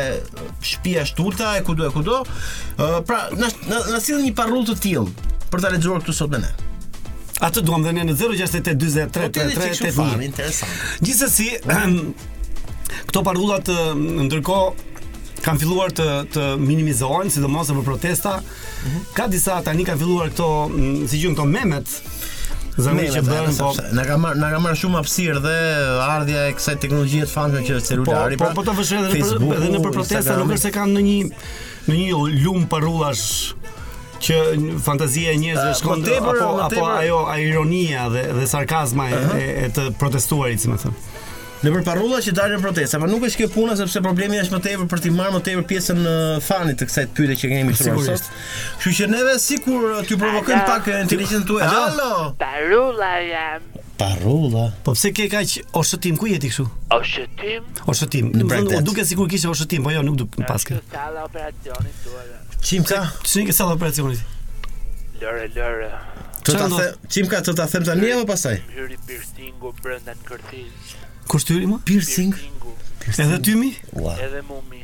shtëpi 0.62 0.96
ashtuta, 1.04 1.56
e 1.60 1.66
kudo 1.68 1.90
e 1.90 1.92
kudo. 1.98 2.22
Pra, 3.06 3.20
na 3.38 3.46
na 3.92 4.00
sill 4.02 4.24
një 4.24 4.32
parrudh 4.38 4.72
të 4.72 4.80
tillë 4.86 5.30
për 5.52 5.66
ta 5.66 5.72
lexuar 5.76 6.02
këtu 6.04 6.16
sot 6.16 6.32
me 6.32 6.40
ne. 6.46 6.52
Atë 7.44 7.64
duam 7.66 7.84
dhe 7.84 7.92
ne 7.98 8.06
në 8.12 8.16
06823333. 8.20 9.92
Po 9.92 10.08
ti 10.08 10.28
interesant. 10.28 10.78
Gjithsesi, 11.06 11.48
ehm, 11.60 13.06
këto 13.10 13.24
parullat 13.26 13.66
të 13.68 13.78
ehm, 13.92 14.06
ndërkohë 14.28 14.90
kanë 15.42 15.62
filluar 15.64 15.90
të 15.98 16.06
të 16.36 16.48
minimizohen, 16.62 17.32
sidomos 17.34 17.72
për 17.74 17.86
protesta. 17.88 18.36
Mhm. 18.86 19.04
Ka 19.18 19.26
disa 19.34 19.58
tani 19.66 19.88
kanë 19.88 20.02
filluar 20.04 20.30
këto, 20.32 20.50
mm, 20.70 21.10
si 21.10 21.22
gjën 21.24 21.36
këto 21.36 21.48
memet. 21.52 21.96
Zëmi 22.72 23.10
që 23.12 23.24
bën, 23.28 23.58
po 23.58 23.74
na 23.98 24.06
ka 24.08 24.16
marr 24.18 24.38
na 24.40 24.50
ka 24.54 24.60
marr 24.64 24.78
shumë 24.80 24.96
hapësirë 25.02 25.42
dhe 25.44 25.56
ardha 26.06 26.46
e 26.46 26.54
kësaj 26.56 26.78
teknologjie 26.86 27.26
të 27.26 27.32
famshme 27.34 27.66
që 27.68 27.74
është 27.80 27.82
po, 27.82 27.90
celulari. 27.90 28.38
Po 28.40 28.46
pra 28.48 28.56
po, 28.56 28.64
të 28.70 28.78
vësh 28.78 28.94
edhe 28.96 29.74
në 29.74 29.82
për, 29.82 29.92
protesta 29.98 30.38
nuk 30.40 30.54
është 30.56 30.62
se 30.62 30.72
kanë 30.78 30.96
në 30.96 31.04
një 31.08 31.18
në 31.90 31.98
një 31.98 32.22
lum 32.46 32.64
parullash 32.72 33.58
që 34.26 34.36
fantazia 34.86 35.34
e 35.34 35.40
njerëzve 35.42 35.70
eh, 35.74 35.80
shkon 35.80 36.04
te 36.06 36.18
apo 36.22 36.62
apo 36.68 36.86
ajo 36.98 37.20
ironia 37.42 38.08
dhe 38.14 38.26
dhe 38.38 38.48
sarkazma 38.48 39.06
uh 39.06 39.12
-huh. 39.12 39.40
e, 39.40 39.66
e 39.66 39.70
të 39.76 39.92
protestuarit, 40.00 40.60
si 40.62 40.68
më 40.70 40.78
thënë. 40.84 41.00
Në 41.64 41.70
përparrulla 41.76 42.18
që 42.26 42.32
dalin 42.34 42.62
protesta, 42.62 43.00
por 43.00 43.10
nuk 43.10 43.24
është 43.28 43.38
kjo 43.42 43.48
puna 43.54 43.76
sepse 43.78 44.02
problemi 44.02 44.36
është 44.44 44.54
më 44.56 44.60
tepër 44.68 44.88
për 44.92 45.00
të 45.04 45.10
marrë 45.20 45.34
më 45.38 45.42
tepër 45.48 45.64
pjesën 45.72 45.98
në 46.06 46.42
fanit 46.46 46.76
të 46.82 46.86
kësaj 46.90 47.06
pyetje 47.18 47.36
që 47.42 47.46
kemi 47.54 47.74
thënë 47.74 48.06
sot. 48.08 48.24
Kështu 48.82 48.90
që 49.02 49.06
neve 49.14 49.38
sikur 49.40 49.82
ti 50.08 50.14
provokojmë 50.22 50.66
pak 50.72 50.88
eh, 50.88 51.02
inteligjencën 51.06 51.46
tuaj. 51.48 51.66
Hallo. 51.68 51.86
Alo. 51.94 52.34
Parrulla 52.46 53.14
jam. 53.34 53.62
Parrulla. 53.98 54.66
Po 54.84 54.90
pse 54.98 55.10
ke 55.18 55.26
kaq 55.34 55.50
oshtim 55.80 56.16
ku 56.18 56.26
jeti 56.34 56.50
kështu? 56.50 56.66
Oshtim. 57.00 57.64
Oshtim. 57.92 58.26
Nuk 58.34 58.82
duket 58.88 59.08
sikur 59.08 59.30
kishe 59.30 59.48
oshtim, 59.50 59.84
po 59.84 59.92
jo, 59.92 60.02
nuk 60.02 60.16
duket 60.24 60.48
paske. 60.48 60.80
Ka 60.94 61.04
tuaj. 61.74 62.26
Çimka, 62.62 63.10
çim 63.24 63.48
që 63.50 63.54
sallo 63.54 63.74
operacionit. 63.76 64.20
Lore, 65.22 65.48
lore. 65.56 65.90
Ço 66.46 66.54
ta 66.58 66.68
the, 66.70 66.88
çimka 67.10 67.40
ço 67.44 67.54
ta 67.58 67.68
them 67.68 67.84
tani 67.84 68.14
apo 68.14 68.26
pasaj? 68.30 68.60
Hyri 68.76 68.98
piercingu 69.08 69.74
brenda 69.86 70.14
në 70.18 70.26
kërtiz. 70.30 70.94
Kushtyri 71.30 71.68
Piercing. 71.86 72.34
Edhe 73.08 73.42
ty 73.44 73.56
mi? 73.58 73.72
Edhe 73.94 74.42
mu 74.48 74.62
mi. 74.70 74.82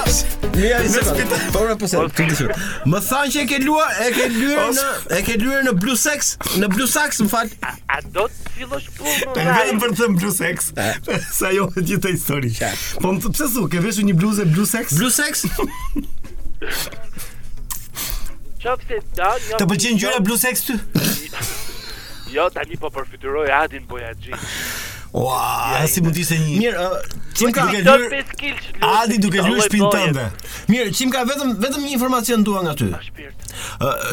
Mi 0.58 0.72
ai 0.76 0.90
se 0.92 1.04
po. 1.08 1.38
Po 1.54 1.62
po 1.80 1.88
se 1.88 2.04
Më 2.04 3.00
sa 3.06 3.22
që 3.32 3.46
e 3.46 3.48
ke 3.54 3.62
luar, 3.64 3.96
e 4.04 4.10
ke 4.16 4.28
lyer 4.34 4.74
në 4.76 4.90
e 5.18 5.22
ke 5.24 5.38
lyer 5.40 5.64
në 5.70 5.72
Blue 5.80 5.96
Sex, 6.00 6.34
në 6.60 6.68
Blue 6.74 6.90
Sax, 6.98 7.22
më 7.24 7.32
fal. 7.32 7.54
A 7.96 8.02
do 8.04 8.26
të 8.28 8.54
fillosh 8.58 8.90
punën? 8.98 9.40
Ne 9.40 9.56
vëmë 9.70 9.82
për 9.86 9.96
të 10.02 10.10
në 10.10 10.18
Blue 10.20 10.34
Sex. 10.36 10.68
Sa 11.40 11.54
jo 11.56 11.70
të 11.78 11.86
gjithë 11.94 12.12
historia. 12.18 12.74
Po 13.00 13.16
pse 13.30 13.48
su, 13.56 13.64
ke 13.72 13.80
veshur 13.80 14.04
një 14.10 14.18
bluzë 14.20 14.48
Blue 14.52 14.68
Sex? 14.68 14.92
Blue 15.00 15.10
Sex? 15.14 15.46
qofë 18.64 18.88
se 18.88 19.26
një... 19.52 19.60
Të 19.60 19.66
pëllqin 19.70 20.00
gjyra 20.00 20.22
blu 20.24 20.38
seks 20.40 20.66
ty? 20.68 20.78
jo, 22.34 22.48
tani 22.56 22.78
po 22.80 22.90
përfyturoj 22.94 23.50
adin 23.62 23.86
Bojaxhi. 23.90 24.34
Ua, 25.14 25.42
ja, 25.78 25.82
si 25.86 26.02
mund 26.02 26.16
ishte 26.18 26.34
një. 26.42 26.54
Mirë, 26.58 26.86
çim 27.38 27.52
ka 27.54 27.68
duke 27.70 27.82
lyr. 27.86 28.78
Adi 28.88 29.20
duke 29.22 29.42
lyr 29.46 29.60
shpinën 29.62 29.92
tënde. 29.92 30.24
Mirë, 30.72 30.90
çim 30.98 31.12
ka 31.14 31.20
vetëm 31.28 31.52
vetëm 31.62 31.84
një 31.84 31.92
informacion 31.94 32.42
dua 32.46 32.64
nga 32.66 32.72
ty. 32.80 32.88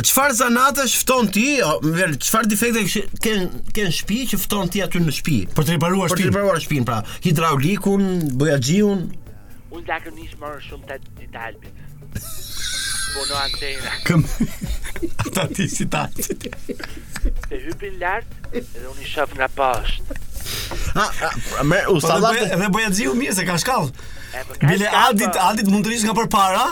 Çfarë 0.05 0.35
uh, 0.35 0.37
zanate 0.37 0.85
shfton 0.91 1.31
ti? 1.33 1.47
Mirë, 1.87 2.11
çfarë 2.21 2.51
defekte 2.53 2.85
ken 3.25 3.47
ken 3.73 3.89
shtëpi 3.89 4.19
që 4.35 4.39
fton 4.43 4.69
ti 4.69 4.85
aty 4.85 5.01
në 5.01 5.15
shtëpi? 5.17 5.39
Për 5.57 5.69
të 5.71 5.79
riparuar 5.79 6.13
shtëpinë. 6.13 6.21
Për 6.21 6.29
të 6.29 6.35
riparuar 6.35 6.63
shtëpinë, 6.67 6.87
pra, 6.91 6.99
hidraulikun, 7.25 8.05
bojaxhiun. 8.43 9.03
Unë 9.73 9.89
zakonisht 9.89 10.37
marr 10.43 10.61
shumë 10.69 10.85
të 10.93 11.01
detajet. 11.23 11.85
Bono 13.13 13.35
Antena. 13.35 13.91
Këm... 14.07 14.23
Ata 15.25 15.45
ti 15.51 15.67
si 15.69 15.87
ta 15.91 16.07
Se 16.15 17.57
hypin 17.59 17.97
lartë, 18.01 18.57
edhe 18.59 18.85
unë 18.91 19.03
i 19.03 19.07
shaf 19.09 19.33
nga 19.37 19.47
pashtë. 19.55 20.17
A, 20.97 21.03
a, 21.27 21.63
me, 21.67 21.81
u 21.91 21.97
salatë... 22.03 22.45
Po 22.45 22.55
edhe 22.55 22.69
bëja 22.75 22.91
dziju 22.95 23.15
mirë, 23.19 23.35
se 23.39 23.45
ka 23.47 23.57
shkallë. 23.61 23.91
Po, 23.91 24.57
Bile 24.63 24.89
Aldit, 25.03 25.31
po. 25.31 25.43
Aldit 25.47 25.69
mund 25.71 25.85
të 25.87 25.93
rishë 25.93 26.09
nga 26.09 26.15
për 26.17 26.29
para, 26.33 26.65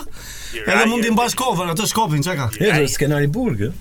edhe 0.63 0.85
mund 0.89 1.05
t'im 1.05 1.17
bashkë 1.19 1.41
kovën, 1.43 1.73
atë 1.73 1.89
shkopin, 1.91 2.25
çka? 2.25 2.49
E 2.59 2.71
dhe 2.73 2.89
skenari 2.91 3.29
burgë. 3.31 3.71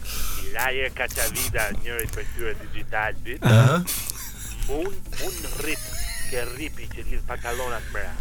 Bilaje 0.44 0.88
Kacavida, 0.98 1.68
njëri 1.82 2.08
për 2.16 2.28
tjyre 2.34 2.56
digital 2.64 3.18
bit, 3.26 3.48
mund, 4.68 5.20
un 5.24 5.38
rrit, 5.60 5.86
ke 6.28 6.44
rripi 6.56 6.90
që 6.96 7.06
rrit 7.06 7.28
pakalonat 7.30 7.86
mëra. 7.94 8.16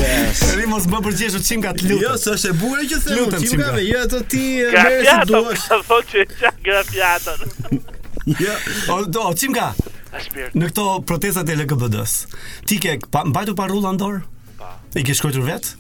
Yes. 0.10 0.40
Ri 0.58 0.66
mos 0.70 0.86
bë 0.90 1.00
përgjesh 1.06 1.36
të 1.36 1.40
çimka 1.46 1.72
të 1.78 1.90
lutem. 1.90 2.00
Jo, 2.06 2.14
s'është 2.22 2.50
e 2.52 2.56
bukur 2.62 2.82
që 2.92 3.00
thënë 3.04 3.18
lutem 3.20 3.44
çimka 3.50 3.68
ve, 3.76 3.84
jo 3.90 4.00
ato 4.06 4.22
ti 4.32 4.42
merresh 4.70 5.10
si 5.10 5.28
duash. 5.34 5.66
Ka 5.70 5.80
thotë 5.90 6.10
që 6.14 6.26
çka 6.38 6.54
grafiatën. 6.70 7.78
Jo, 8.42 8.58
o 8.96 9.00
do 9.20 9.30
çimka 9.44 9.72
në 10.56 10.68
këto 10.72 10.84
protestat 11.08 11.50
e 11.50 11.56
LGBT-s. 11.60 12.16
Ti 12.68 12.78
ke 12.82 12.96
pa, 13.12 13.22
mbajtur 13.28 13.56
pa 13.56 13.68
rrulla 13.70 13.94
dor? 14.00 14.20
Pa. 14.60 14.74
E 14.98 15.04
ke 15.06 15.16
shkruar 15.16 15.44
vet? 15.48 15.74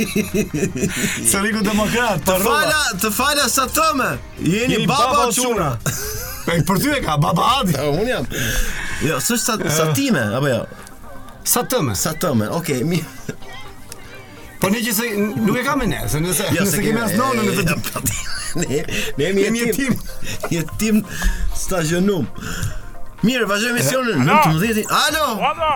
Sëriku 1.30 1.62
demokrat. 1.66 2.20
Të 2.22 2.36
fala, 2.44 2.82
të 3.02 3.10
fala 3.14 3.46
sa 3.50 3.64
tome. 3.74 4.10
Jeni 4.44 4.84
baba 4.86 5.24
çuna. 5.34 5.72
Po 6.44 6.56
për 6.70 6.80
ty 6.82 6.92
e 6.98 7.00
ka 7.02 7.16
baba 7.18 7.48
Adi. 7.60 7.74
Un 7.90 8.06
jam. 8.06 8.28
Jo, 9.02 9.18
s'është 9.18 9.56
sa 9.62 9.78
sa 9.78 9.86
time, 9.96 10.22
apo 10.38 10.52
jo. 10.52 10.60
Sa 11.50 11.64
tome. 11.70 11.96
Sa 11.98 12.12
tome. 12.22 12.46
Okej, 12.60 12.84
mi. 12.86 13.00
Po 14.62 14.70
ne 14.70 14.84
gjithë 14.84 15.10
nuk 15.42 15.58
e 15.60 15.66
kam 15.66 15.82
ne, 15.90 16.04
se 16.08 16.22
nëse 16.24 16.46
jo, 16.54 16.62
nëse 16.62 16.84
kemi 16.86 17.02
as 17.04 17.16
nonën 17.18 17.50
në 17.50 17.56
të 17.58 17.76
po, 17.88 18.04
Ne 18.62 18.80
ne 19.18 19.32
jemi 19.48 19.64
jetim. 19.66 19.98
Jetim, 20.06 20.46
jetim 20.54 21.02
stacionum. 21.58 22.30
Mirë, 23.26 23.48
vazhdojmë 23.50 23.80
misionin 23.80 24.22
19. 24.22 24.86
Alo. 25.02 25.26
Alo. 25.50 25.74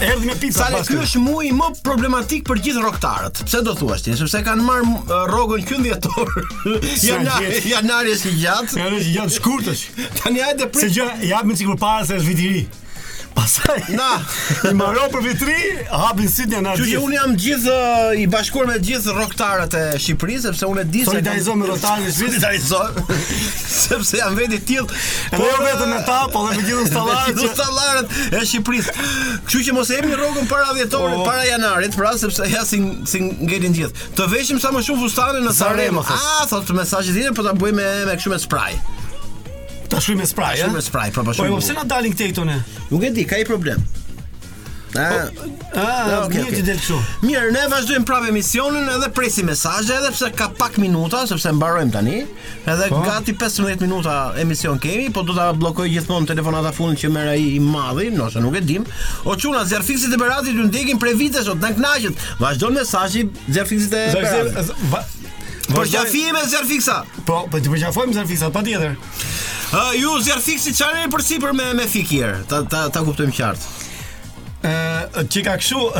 Erdhë 0.00 0.22
me 0.26 0.34
pizza 0.38 0.66
Sale, 0.66 0.82
Sa 0.86 0.92
Ky 0.92 0.98
është 1.02 1.20
muaj 1.24 1.48
më 1.58 1.68
problematik 1.86 2.44
për 2.46 2.60
gjithë 2.66 2.82
rrogtarët. 2.84 3.40
Pse 3.48 3.62
do 3.66 3.74
thuash 3.80 4.04
ti? 4.06 4.14
Sepse 4.20 4.42
kanë 4.46 4.66
marr 4.66 4.86
rrogën 5.32 5.64
qendëtor. 5.66 6.34
Janari, 7.08 7.62
janari 7.72 8.14
është 8.14 8.34
i 8.34 8.42
gjatë. 8.44 8.82
Janë 8.86 9.02
gjatë 9.18 9.38
shkurtësh. 9.38 9.84
Tani 10.20 10.44
hajde 10.46 10.70
prit. 10.70 10.86
Se 10.86 10.92
gjë, 10.94 11.40
me 11.50 11.58
sikur 11.58 11.80
para 11.82 12.06
se 12.08 12.20
është 12.20 12.32
vit 12.34 12.44
i 12.48 12.52
ri. 12.58 12.66
Pastaj 13.38 13.80
na 13.94 14.06
i 14.66 14.70
mbaro 14.74 15.04
për 15.14 15.22
vitri, 15.22 15.56
hapin 15.92 16.26
Sydney 16.30 16.62
na. 16.64 16.72
Që 16.74 16.98
unë 17.04 17.14
jam 17.14 17.36
gjithë 17.38 17.74
i 18.18 18.24
bashkuar 18.30 18.66
me 18.66 18.78
gjithë 18.82 19.14
rocktarët 19.14 19.76
e 19.78 19.82
Shqipërisë 20.02 20.48
sepse 20.48 20.66
unë 20.72 20.82
e 20.82 20.86
di 20.94 21.04
se 21.04 21.12
solidarizoj 21.12 21.54
me 21.60 21.68
rocktarët 21.70 22.08
e 22.08 22.16
Shqipërisë, 22.16 22.42
solidarizoj 22.42 23.22
sepse 23.84 24.18
jam 24.18 24.34
vend 24.40 24.56
i 24.58 24.60
tillë, 24.70 25.00
po 25.36 25.42
jo 25.44 25.62
vetëm 25.62 25.94
me 25.94 26.02
po 26.08 26.42
edhe 26.48 26.58
me 26.58 26.66
gjithë 26.66 26.82
ustallarët, 26.88 27.42
ustallarët 27.52 28.18
e 28.26 28.42
Shqipërisë. 28.42 28.98
Kështu 29.46 29.64
që 29.68 29.78
mos 29.78 29.94
e 29.94 30.00
hemi 30.02 30.18
rrogën 30.18 30.50
para 30.50 30.74
vjetorit, 30.74 31.18
po. 31.20 31.26
para 31.30 31.46
janarit, 31.46 31.94
pra 31.98 32.16
sepse 32.18 32.50
ja 32.50 32.66
si 32.66 32.82
si 33.06 33.22
ngelin 33.22 33.76
gjithë. 33.78 34.08
Të 34.18 34.30
veshim 34.34 34.58
sa 34.62 34.74
më 34.74 34.82
shumë 34.88 35.04
fustane 35.06 35.44
në 35.46 35.54
Sarajevo. 35.60 36.02
Ah, 36.16 36.42
thotë 36.50 36.80
mesazhi 36.82 37.14
tjetër, 37.14 37.38
po 37.38 37.46
ta 37.46 37.54
bëjmë 37.54 37.84
me 37.84 37.92
me 38.10 38.18
kështu 38.18 38.34
me 38.34 38.42
spray. 38.48 38.80
Ta 39.88 40.00
shkruaj 40.02 40.18
me 40.20 40.24
spray, 40.26 40.56
ja. 40.56 40.56
Eh? 40.64 40.66
Shkruaj 40.68 40.74
me 40.76 40.80
spray, 40.82 41.08
po 41.12 41.22
Po, 41.24 41.32
po 41.32 41.58
pse 41.62 41.74
na 41.76 41.86
dalin 41.88 42.12
këtej 42.12 42.34
tonë? 42.40 42.60
Nuk 42.92 43.08
e 43.08 43.12
di, 43.16 43.24
ka 43.28 43.40
i 43.40 43.46
problem. 43.48 43.80
Po, 44.88 45.02
ah, 45.04 45.28
ah, 45.76 46.12
okay, 46.24 46.40
okay. 46.48 46.62
Okay. 46.64 46.98
Mirë, 47.22 47.50
ne 47.52 47.66
vazhdojmë 47.68 48.06
prapë 48.08 48.30
emisionin 48.32 48.86
edhe 48.88 49.10
presim 49.12 49.44
mesazhe 49.50 49.92
edhe 49.92 50.08
pse 50.14 50.30
ka 50.32 50.46
pak 50.58 50.78
minuta 50.80 51.20
sepse 51.28 51.52
mbarojmë 51.58 51.92
tani. 51.92 52.22
Edhe 52.64 52.88
po? 52.88 53.02
gati 53.04 53.34
15 53.36 53.82
minuta 53.84 54.14
emision 54.40 54.78
kemi, 54.80 55.10
po 55.12 55.22
do 55.28 55.36
ta 55.36 55.50
bllokoj 55.52 55.84
gjithmonë 55.92 56.30
telefonata 56.32 56.72
fundit 56.72 57.04
që 57.04 57.12
merr 57.18 57.34
ai 57.34 57.44
i 57.58 57.60
madhi, 57.60 58.08
nëse 58.16 58.40
nuk 58.40 58.56
e 58.56 58.64
dim. 58.64 58.88
O 59.28 59.36
çuna 59.36 59.60
zjarfiksit 59.68 60.12
e 60.16 60.22
beratit 60.24 60.56
ju 60.56 60.64
ndjekin 60.72 60.98
për 61.04 61.14
vitesh, 61.20 61.52
o 61.52 61.58
tanknaqet. 61.60 62.16
Vazhdon 62.40 62.80
mesazhi 62.80 63.28
zjarfiksit 63.50 63.92
e. 63.92 64.04
Po 65.74 65.84
gjafim 65.84 66.32
me 66.32 66.42
zjarr 66.48 66.66
fiksa. 66.68 67.02
Po, 67.26 67.42
po 67.52 67.58
të 67.60 67.68
përgjafojmë 67.72 68.08
po 68.08 68.16
Zjarfiksa, 68.16 68.46
fiksa 68.48 68.52
patjetër. 68.54 68.94
Ë, 68.94 69.80
uh, 69.80 69.90
ju 70.00 70.14
Zjarfiksi 70.24 70.70
fiksi 70.70 70.76
çfarë 70.78 71.02
e 71.04 71.08
përsipër 71.12 71.52
me 71.58 71.66
me 71.76 71.84
fikier? 71.90 72.38
Ta 72.48 72.62
ta 72.64 72.86
ta 72.94 73.02
kuptojmë 73.04 73.34
qartë. 73.36 73.72
Ë, 74.64 74.72
uh, 74.72 75.26
çika 75.28 75.56
kshu. 75.60 75.82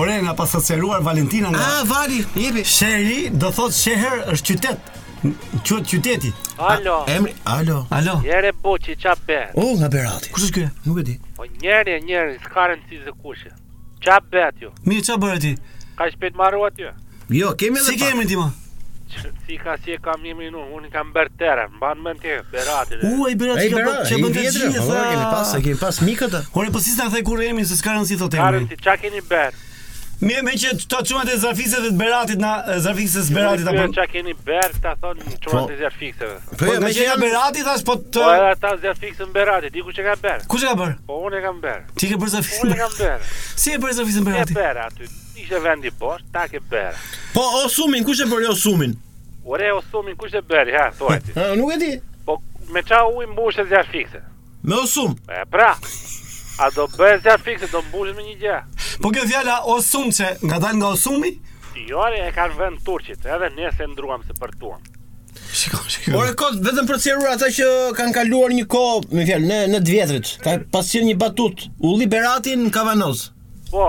Ore 0.00 0.16
nga 0.24 0.34
pas 0.38 0.48
asociuar 0.50 1.02
Valentina 1.06 1.52
nga. 1.54 1.60
Ah, 1.62 1.84
vali, 1.86 2.24
jepi. 2.34 2.64
Sheri 2.66 3.20
do 3.30 3.52
thot 3.54 3.72
sheher 3.76 4.24
është 4.34 4.48
qytet. 4.50 4.90
Qytet 5.62 5.86
qyteti. 5.92 6.32
Alo. 6.58 6.96
A, 7.06 7.14
emri, 7.14 7.36
alo. 7.44 7.84
Alo. 7.94 8.16
Jere 8.26 8.50
Boçi, 8.64 8.96
ça 9.02 9.14
bë? 9.28 9.44
U 9.62 9.76
nga 9.78 9.92
Berati. 9.94 10.32
Kush 10.34 10.48
është 10.48 10.56
ky? 10.58 10.64
Nuk 10.88 10.98
e 11.04 11.04
di. 11.06 11.14
Po 11.38 11.46
njëri, 11.46 12.00
njëri, 12.08 12.40
s'ka 12.48 12.66
rëndësi 12.72 12.98
se 13.06 13.14
kush 13.22 13.46
është. 13.46 13.54
Ça 14.02 14.18
bë 14.26 14.42
atë? 14.48 14.72
Mi 14.90 14.98
ça 15.06 15.14
bëre 15.22 15.38
ti? 15.44 15.54
Ka 15.94 16.10
shpejt 16.10 16.34
marrua 16.34 16.72
ti? 16.74 16.90
Jo, 17.30 17.54
kemi 17.54 17.78
edhe. 17.78 17.92
Si 17.94 18.00
kemi 18.02 18.26
ti 18.26 18.36
më? 18.40 18.48
si 19.46 19.58
ka 19.58 19.76
si 19.84 19.90
e 19.92 19.98
kam 20.02 20.22
një 20.22 20.34
minu, 20.38 20.62
unë 20.76 20.90
kam 20.92 21.10
bërë 21.14 21.34
tërën, 21.40 21.74
banë 21.82 22.06
më 22.06 22.14
në 22.16 22.22
të 22.22 22.36
beratit. 22.52 23.04
U, 23.10 23.26
e 23.30 23.34
beratit 23.36 23.74
që 23.74 23.82
bërë 23.82 24.06
të 24.06 24.22
gjithë, 24.22 24.70
e 24.70 24.86
tha... 24.86 25.02
Kemi 25.12 25.26
pas, 25.34 25.52
e 25.58 25.62
kemi 25.66 25.80
pas 25.82 26.00
mikët, 26.06 26.36
e... 26.40 26.44
Kore, 26.54 26.72
për 26.76 26.86
si 26.86 26.94
sa 26.96 27.08
the 27.12 27.24
kur 27.26 27.42
emi, 27.42 27.64
se 27.68 27.78
s'karën 27.82 28.06
si 28.08 28.18
thot 28.20 28.32
emi. 28.38 28.42
Karën 28.44 28.70
si, 28.74 28.80
qa 28.86 28.96
keni 29.02 29.22
bërë? 29.32 29.68
Mi 30.22 30.36
me 30.46 30.52
që 30.54 30.76
të 30.86 31.00
qumët 31.02 31.32
e 31.32 31.36
zarfise 31.42 31.80
dhe 31.82 31.88
të 31.90 31.98
beratit 31.98 32.38
na 32.38 32.50
zarfise 32.84 33.24
së 33.26 33.34
beratit 33.34 33.66
apo... 33.66 33.86
Qa 33.96 34.04
keni 34.12 34.34
berë, 34.46 34.76
ta 34.84 34.92
thonë 35.02 35.24
po- 35.26 35.40
qumët 35.48 35.72
e 35.74 35.80
zarfise 35.80 36.28
po, 36.44 36.58
po, 36.62 36.76
me 36.84 36.92
që 36.94 37.08
ja 37.08 37.16
beratit, 37.18 37.66
ashtë 37.74 37.88
po 37.88 37.96
të... 37.98 38.20
Po, 38.22 38.30
edhe 38.36 38.52
ta 38.62 38.70
zarfise 38.84 39.26
në 39.26 39.34
beratit, 39.34 39.74
di 39.74 39.82
ku 39.82 39.90
që 39.96 40.06
ka 40.06 40.14
bërë. 40.22 40.46
Ku 40.52 40.62
që 40.62 40.70
ka 40.70 40.76
bërë? 40.78 40.94
Po, 41.10 41.18
unë 41.26 41.40
e 41.40 41.42
kam 41.48 41.58
bërë. 41.66 41.82
Ti 41.98 42.12
ke 42.14 42.20
bërë 42.22 42.36
zarfise 42.38 42.62
Unë 42.62 42.78
e 42.78 42.82
kam 42.84 42.94
bërë. 43.00 43.18
Si 43.64 43.74
e 43.74 43.82
bërë 43.82 43.98
zarfise 43.98 44.22
në 44.22 44.28
beratit? 44.30 44.54
Si 44.54 44.60
e 44.60 44.62
bërë 44.62 44.86
aty, 44.86 45.10
ishe 45.42 45.62
vendi 45.66 45.94
bërë, 46.04 46.30
ta 46.38 46.46
ke 46.54 46.62
bërë. 46.70 46.98
Po, 47.34 47.48
o 47.64 47.66
sumin, 47.74 48.06
ku 48.06 48.14
që 48.22 48.30
bërë 48.30 48.46
jo 48.46 48.54
sumin? 48.68 48.94
Ore, 49.44 49.70
o 49.70 49.80
sumi, 49.90 50.14
kush 50.16 50.34
e 50.38 50.42
bëri, 50.46 50.74
ha, 50.78 50.90
thua 50.96 51.16
e 51.16 51.20
ti 51.22 51.32
Ha, 51.38 51.52
nuk 51.58 51.72
e 51.74 51.78
di 51.80 51.92
Po, 52.26 52.38
me 52.70 52.82
qa 52.86 53.02
uj 53.10 53.26
mbushet 53.32 53.64
bëshet 53.64 53.72
zjarë 53.72 53.90
fikse 53.90 54.20
Me 54.62 54.78
o 54.78 54.86
sumi 54.86 55.16
E 55.26 55.42
pra 55.50 55.72
A 56.62 56.68
do 56.76 56.84
bëhet 56.94 57.24
zjarë 57.24 57.42
fikse, 57.42 57.70
do 57.72 57.80
mbushet 57.88 58.14
me 58.18 58.26
një 58.28 58.36
gjë 58.38 58.60
Po 59.02 59.10
kjo 59.10 59.24
fjala 59.26 59.56
o 59.72 59.80
sumi 59.82 60.14
që 60.14 60.28
nga 60.46 60.60
dalë 60.62 60.78
nga 60.82 60.92
o 60.94 61.00
sumi 61.06 61.32
Jo, 61.88 62.04
are, 62.06 62.20
e 62.22 62.30
ka 62.36 62.46
në 62.52 62.58
vend 62.60 62.82
turqit 62.86 63.26
Edhe 63.26 63.50
ne 63.56 63.72
se 63.74 63.90
ndruam 63.90 64.22
se 64.28 64.38
për 64.38 64.54
tuam 64.62 64.88
Shikon, 65.52 65.84
shikon. 65.92 66.14
Ore 66.16 66.32
kot, 66.38 66.54
vetëm 66.64 66.86
për 66.88 67.00
cjerur 67.02 67.28
ata 67.34 67.50
që 67.52 67.66
kanë 67.98 68.14
kaluar 68.16 68.54
një 68.56 68.62
kohë, 68.72 69.02
me 69.12 69.26
fjalë, 69.28 69.44
në, 69.50 69.58
në 69.74 69.80
vjetrit, 69.84 70.30
ka 70.40 70.54
pasur 70.72 71.04
një 71.04 71.12
batut, 71.20 71.66
Uli 71.84 72.06
Beratin 72.08 72.62
në 72.66 72.72
Kavanoz. 72.72 73.26
Po, 73.68 73.84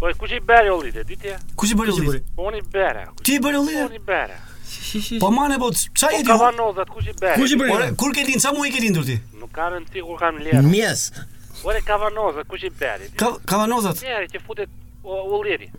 po 0.00 0.08
e 0.10 0.14
ku 0.16 0.28
që 0.30 0.38
i 0.40 0.46
beri 0.48 0.72
Uli, 0.72 0.94
dhe 0.96 1.04
ditje? 1.08 1.36
Ku 1.60 1.68
që 1.68 1.76
i 1.76 1.78
beri 1.80 1.94
Uli? 2.00 2.22
Po 2.38 2.48
unë 2.48 2.62
i 2.62 2.64
Ti 3.20 3.36
i 3.36 3.42
beri 3.46 3.60
Uli? 3.60 3.76
unë 3.84 4.00
i 4.00 4.52
Po 5.20 5.30
ma 5.30 5.46
ne 5.48 5.56
bot, 5.58 5.74
qa 5.98 6.10
jeti 6.12 6.24
Po 6.28 6.36
ka 6.38 6.50
ma 6.50 6.50
nozat, 6.56 6.88
ku 6.90 7.02
qi 7.02 7.14
bërë? 7.18 7.36
Ku 7.38 7.46
qi 7.48 7.58
bërë? 7.60 7.72
Ore, 7.74 7.88
kur 7.98 8.12
këtë 8.14 8.26
din, 8.30 8.42
sa 8.42 8.52
mu 8.54 8.64
i 8.66 8.70
ke 8.74 8.82
din 8.82 8.94
tërti? 8.94 9.16
Nuk 9.40 9.50
ka 9.54 9.68
rënë 9.72 9.90
ti 9.92 10.02
kur 10.06 10.18
kam 10.20 10.38
lërë 10.42 10.62
Mjes 10.70 11.04
Ore, 11.66 11.80
ka 11.86 11.98
ma 12.00 12.10
nozat, 12.14 12.46
ku 12.50 12.58
qi 12.60 12.70
bërë? 12.78 13.10
Ka 13.18 13.60
ma 13.60 13.66
nozat? 13.70 14.02
Njerë, 14.04 14.28
që 14.34 14.42
futet 14.46 14.70
u 15.02 15.40
lërë 15.46 15.70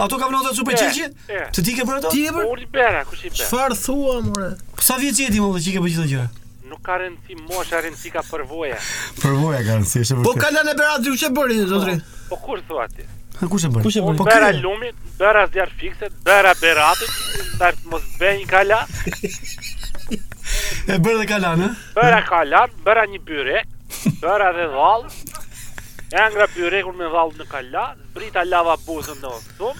A 0.00 0.08
ka 0.08 0.20
ma 0.24 0.32
nozat 0.34 0.56
su 0.58 0.66
për 0.66 0.82
qëllë 0.82 1.62
ti 1.62 1.76
ke 1.78 1.86
për 1.86 2.00
ato? 2.02 2.12
Ti 2.14 2.24
ke 2.26 2.34
për? 2.36 2.50
Ur 2.54 2.64
bërë, 2.74 3.04
ku 3.10 3.16
qi 3.20 3.30
bërë? 3.30 3.44
Shfarë 3.44 3.78
thua, 3.84 4.18
more 4.26 4.50
Sa 4.90 4.98
vjetë 5.02 5.28
jeti 5.28 5.42
mo 5.44 5.52
që 5.54 5.72
i 5.74 5.76
ke 5.76 5.84
për 5.86 5.94
qëtë 5.94 6.08
gjëra? 6.14 6.28
Nuk 6.70 6.84
ka 6.86 6.94
rëndësi, 7.02 7.34
mosha. 7.48 7.80
Rëndësi 7.86 8.12
ka 8.14 8.22
përvoja 8.28 8.76
Përvoja 9.22 9.62
ka 9.66 9.74
rënë 9.74 9.88
ti, 9.90 10.04
e 10.04 10.06
shë 10.10 10.20
përvoja 10.20 10.28
Po 10.28 10.36
ka 10.38 10.52
lënë 10.54 10.74
e 10.74 10.76
berat, 10.78 11.08
u 11.10 11.18
që 11.22 11.30
bërë, 11.38 11.64
dhe 11.64 12.92
dhe 12.98 13.08
Kush 13.48 13.64
e 13.64 13.68
bën? 13.68 13.82
Kush 13.82 13.96
e 13.96 14.02
bën? 14.04 14.16
Po 14.20 14.24
bëra 14.28 14.50
lumit, 14.52 14.94
bëra 15.16 15.46
zjarr 15.52 15.72
fikse, 15.80 16.08
bëra 16.26 16.52
beratit, 16.60 17.14
ta 17.58 17.70
mos 17.88 18.04
bëj 18.20 18.34
një 18.40 18.48
kala. 18.50 18.80
e 20.90 20.98
bërë 21.00 21.22
dhe 21.22 21.26
kala, 21.30 21.54
ne? 21.60 21.70
Bëra 21.96 22.20
kala, 22.28 22.66
bëra 22.84 23.06
një 23.08 23.22
byre, 23.30 23.62
bëra 24.20 24.50
dhe 24.58 24.66
dhall. 24.74 25.06
Ja 26.12 26.26
ngra 26.28 26.46
me 26.98 27.08
dhall 27.14 27.32
në 27.40 27.46
kala, 27.54 27.84
zbrita 28.12 28.44
lava 28.44 28.76
buzën 28.86 29.20
në 29.24 29.32
sum, 29.56 29.76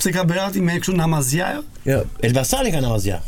Pse 0.00 0.12
ka 0.16 0.24
Berati 0.28 0.60
me 0.64 0.76
kështu 0.78 0.96
Namazja? 1.00 1.54
Jo, 1.88 2.04
Elbasani 2.22 2.72
ka 2.76 2.80
Namazja. 2.84 3.22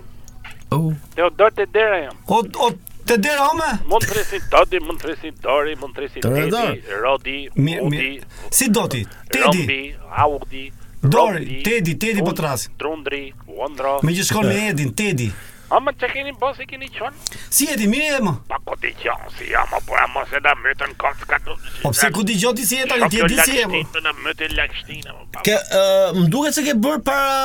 Oh. 0.72 0.88
Dhe 1.14 1.22
o 1.22 1.28
jo, 1.28 1.32
dorë 1.38 1.56
të 1.58 1.66
dera 1.74 1.98
jam. 2.06 2.18
O, 2.32 2.40
o, 2.66 2.70
të 3.08 3.18
dera 3.24 3.46
ome? 3.50 3.70
Mund 3.90 4.06
të 4.06 4.16
resi 4.20 4.40
Todi, 4.52 4.80
mund 4.84 5.02
të 5.02 5.12
resi 5.12 5.32
Dori, 5.44 5.74
mund 5.82 5.98
të 5.98 6.06
resi 6.06 6.24
Tedi, 6.24 6.96
Rodi, 7.02 7.36
Udi. 7.56 7.72
Mi, 7.88 8.12
si 8.58 8.70
doti? 8.72 9.04
Tedi. 9.30 9.44
Rombi, 9.44 9.80
Audi. 10.24 10.64
Dori, 11.02 11.38
Rodi, 11.38 11.62
Tedi, 11.66 11.96
Tedi 11.98 12.24
po 12.24 12.34
të 12.38 12.46
rasin. 12.46 12.76
Trundri, 12.80 13.24
Wondro. 13.60 13.98
Me 14.06 14.14
gjithë 14.16 14.30
shkoj 14.32 14.46
me 14.48 14.58
Edin, 14.70 14.94
Tedi. 14.96 15.30
A 15.72 15.78
më 15.80 15.92
që 15.96 16.08
keni 16.12 16.32
bo, 16.36 16.50
si 16.52 16.66
keni 16.68 16.84
qonë? 16.92 17.36
Si 17.48 17.64
edi, 17.72 17.86
mirë 17.88 18.08
edhe 18.10 18.24
më? 18.26 18.32
Pa 18.50 18.58
ku 18.60 18.74
ti 18.82 18.90
qonë, 19.00 19.30
si 19.38 19.46
ja 19.54 19.62
më, 19.70 19.78
po 19.88 19.96
e 19.96 20.02
më 20.12 20.24
se 20.28 20.42
da 20.44 20.52
mëtë 20.60 20.88
në 20.90 20.98
kotë 21.00 21.28
ka 21.30 21.38
të... 21.46 21.56
Po 21.80 21.92
pëse 21.94 22.10
ku 22.12 22.24
ti 22.28 22.36
gjoti 22.42 22.66
si 22.68 22.76
jeta, 22.82 22.98
në 23.00 23.08
tjeti 23.14 23.38
si 23.46 23.56
e 23.62 23.64
më? 23.72 23.78
Shokjo 23.78 23.78
lakështinë, 23.78 24.02
në 24.04 24.24
mëtë 24.26 24.50
lakështinë, 24.58 25.14
më 25.16 26.18
më 26.20 26.26
duke 26.36 26.52
që 26.58 26.66
ke 26.68 26.74
bërë 26.84 27.02
para 27.06 27.38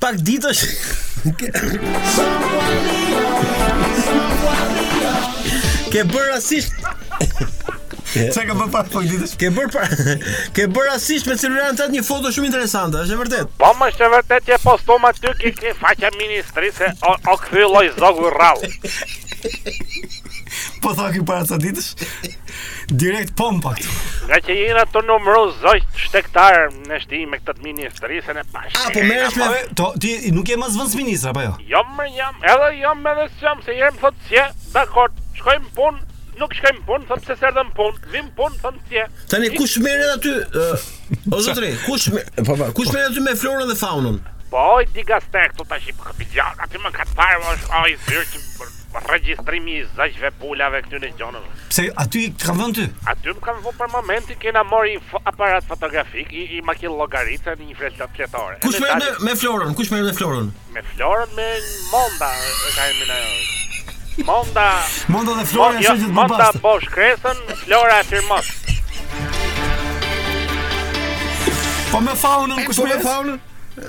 pak 0.00 0.16
ditësh. 0.24 0.62
Ke 5.90 6.04
bër 6.06 6.28
rastisht 6.32 6.72
Çka 8.10 8.42
ka 8.46 8.54
bërë 8.56 8.70
pak 8.72 8.88
ditësh? 9.06 9.34
Ke 9.38 9.50
bërë 9.52 9.70
pa... 9.74 9.84
Ke 10.56 10.64
bërë 10.70 10.94
rastisht 10.94 11.28
me 11.30 11.36
celularin 11.38 11.92
një 11.94 12.02
foto 12.06 12.32
shumë 12.32 12.48
interesante, 12.50 13.02
është 13.04 13.14
e 13.16 13.20
vërtet. 13.24 13.52
Po 13.60 13.70
më 13.78 13.90
është 13.92 14.06
e 14.08 14.12
vërtet 14.16 14.48
që 14.48 14.58
postom 14.64 15.06
aty 15.10 15.54
ke 15.60 15.76
faqe 15.82 16.10
ministrisë 16.16 16.90
o, 17.06 17.14
o 17.34 17.38
kthylloj 17.44 17.86
zogu 18.00 18.32
rralë. 18.34 18.72
po 20.82 20.94
tha 20.98 21.06
ky 21.14 21.20
para 21.28 21.58
ditësh. 21.60 21.88
Direkt 23.02 23.34
pompa 23.38 23.74
këtu. 23.76 23.90
Nga 24.30 24.38
që 24.46 24.56
jeni 24.58 24.80
ato 24.80 25.02
numëroz 25.06 25.54
zoj 25.62 25.78
shtektar 26.06 26.58
në 26.88 27.00
shtim 27.04 27.32
me 27.34 27.40
këtë 27.40 27.64
ministrisën 27.64 28.40
e 28.40 28.44
pash. 28.54 28.78
A 28.86 28.92
po 28.94 29.04
merresh 29.04 29.36
me 29.36 29.90
ti 30.04 30.14
nuk 30.34 30.48
e 30.54 30.58
më 30.62 30.70
zvanc 30.74 30.96
ministra, 31.00 31.34
apo 31.34 31.44
jo? 31.46 31.54
Jo 31.74 31.82
më 31.98 32.08
jam, 32.16 32.40
edhe 32.52 32.70
jo 32.80 32.94
më 33.04 33.16
së 33.36 33.46
jam 33.48 33.62
se 33.66 33.78
jam 33.80 34.00
thot 34.00 34.18
dhe 34.30 34.46
dakord, 34.74 35.20
shkojmë 35.40 35.70
punë 35.78 36.02
nuk 36.40 36.54
shkojm 36.56 36.76
pun, 36.88 37.02
thotë 37.04 37.26
se 37.28 37.34
serdam 37.36 37.68
pun 37.76 37.90
vim 38.14 38.30
pun, 38.36 38.54
thotë 38.62 38.78
ti. 38.88 39.02
Tani 39.28 39.50
kush 39.58 39.74
merr 39.84 40.14
aty? 40.14 40.30
o 41.36 41.40
zëtëri, 41.44 41.74
kush 41.84 42.06
merr? 42.14 42.32
Po, 42.46 42.56
po, 42.56 42.70
kush 42.78 42.94
merr 42.96 43.10
aty 43.10 43.20
me 43.20 43.34
florën 43.36 43.68
dhe 43.68 43.76
faunën? 43.76 44.16
Po, 44.48 44.64
oj, 44.80 44.88
di 44.94 45.04
gastek, 45.04 45.52
thotë 45.60 45.74
tash 45.76 45.92
i 45.92 45.98
bëj 46.22 46.40
aty 46.48 46.80
më 46.80 46.94
ka 46.96 47.04
parë, 47.18 47.44
oj, 47.82 47.92
zyrë 48.08 48.24
që 48.32 48.38
më 48.40 48.56
bërë 48.56 48.76
regjistrimi 49.12 49.72
i 49.78 49.84
zaqve 49.96 50.30
pulave 50.40 50.82
këty 50.84 51.00
në 51.04 51.10
gjonëve. 51.18 51.58
Pse, 51.70 51.84
aty 52.02 52.22
i 52.26 52.30
kam 52.42 52.58
vënë 52.60 52.74
ty? 52.78 52.86
Aty 53.12 53.34
më 53.36 53.42
kam 53.44 53.60
vënë 53.64 53.78
për 53.78 53.90
momenti 53.94 54.36
kena 54.42 54.62
mori 54.66 54.96
aparat 55.28 55.66
fotografik 55.68 56.32
i, 56.34 56.46
i 56.56 56.58
makinë 56.66 56.96
logaritë 56.98 57.54
një 57.60 57.76
fletë 57.78 58.08
fletore. 58.16 58.58
Kush 58.64 58.80
me, 58.82 58.90
me, 59.00 59.10
me 59.30 59.36
florën? 59.38 59.74
Kush 59.78 59.92
me 59.94 60.02
me 60.06 60.14
florën? 60.16 60.50
Me 60.74 60.82
florën 60.94 61.36
me 61.38 61.48
monda, 61.92 62.32
e 62.66 62.74
ka 62.76 62.88
e 62.88 62.98
minë 62.98 63.22
Monda... 64.26 64.64
Monda 65.08 65.36
dhe 65.38 65.44
është 65.46 65.60
e 65.60 65.84
jo, 65.84 65.92
shëgjit 65.92 66.10
bërbastë. 66.10 66.32
Monda 66.32 66.48
bosh 66.64 66.90
kresën, 66.92 67.38
Flora 67.62 68.00
e 68.02 68.02
firmos. 68.10 68.50
Po 71.92 72.02
me 72.04 72.18
faunën, 72.20 72.58
kush 72.66 72.82
po 72.82 72.90
me 72.90 72.98
faunën? 73.06 73.38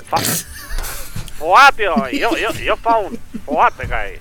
Faunën. 0.08 0.42
Fuati 1.42 1.82
po 1.94 2.06
jo 2.22 2.30
jo 2.40 2.50
jo 2.66 2.76
pa 2.82 2.94
un. 3.02 3.16
Po 3.46 3.56
ka 3.88 4.00
e 4.06 4.14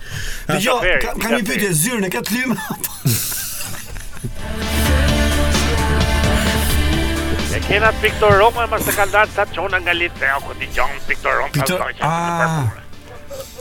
Dhe 0.49 0.57
Jo, 0.65 0.77
ka 0.81 1.29
një 1.29 1.43
pyetje 1.45 1.69
zyrën 1.81 2.07
e 2.07 2.09
kët 2.09 2.31
lym. 2.33 2.55
E 7.57 7.61
kena 7.67 7.93
Victor 8.01 8.33
Roma 8.41 8.65
më 8.73 8.81
së 8.87 8.95
kaldar 8.97 9.29
sa 9.35 9.45
çona 9.53 9.77
nga 9.85 9.93
Litra 9.93 10.39
ku 10.41 10.57
ti 10.57 10.65
jon 10.73 10.89
Victor 11.07 11.43
Roma 11.45 11.53
ka 11.53 11.69
thonë. 11.69 12.09
Ah. 12.09 12.73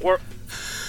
Kur 0.00 0.20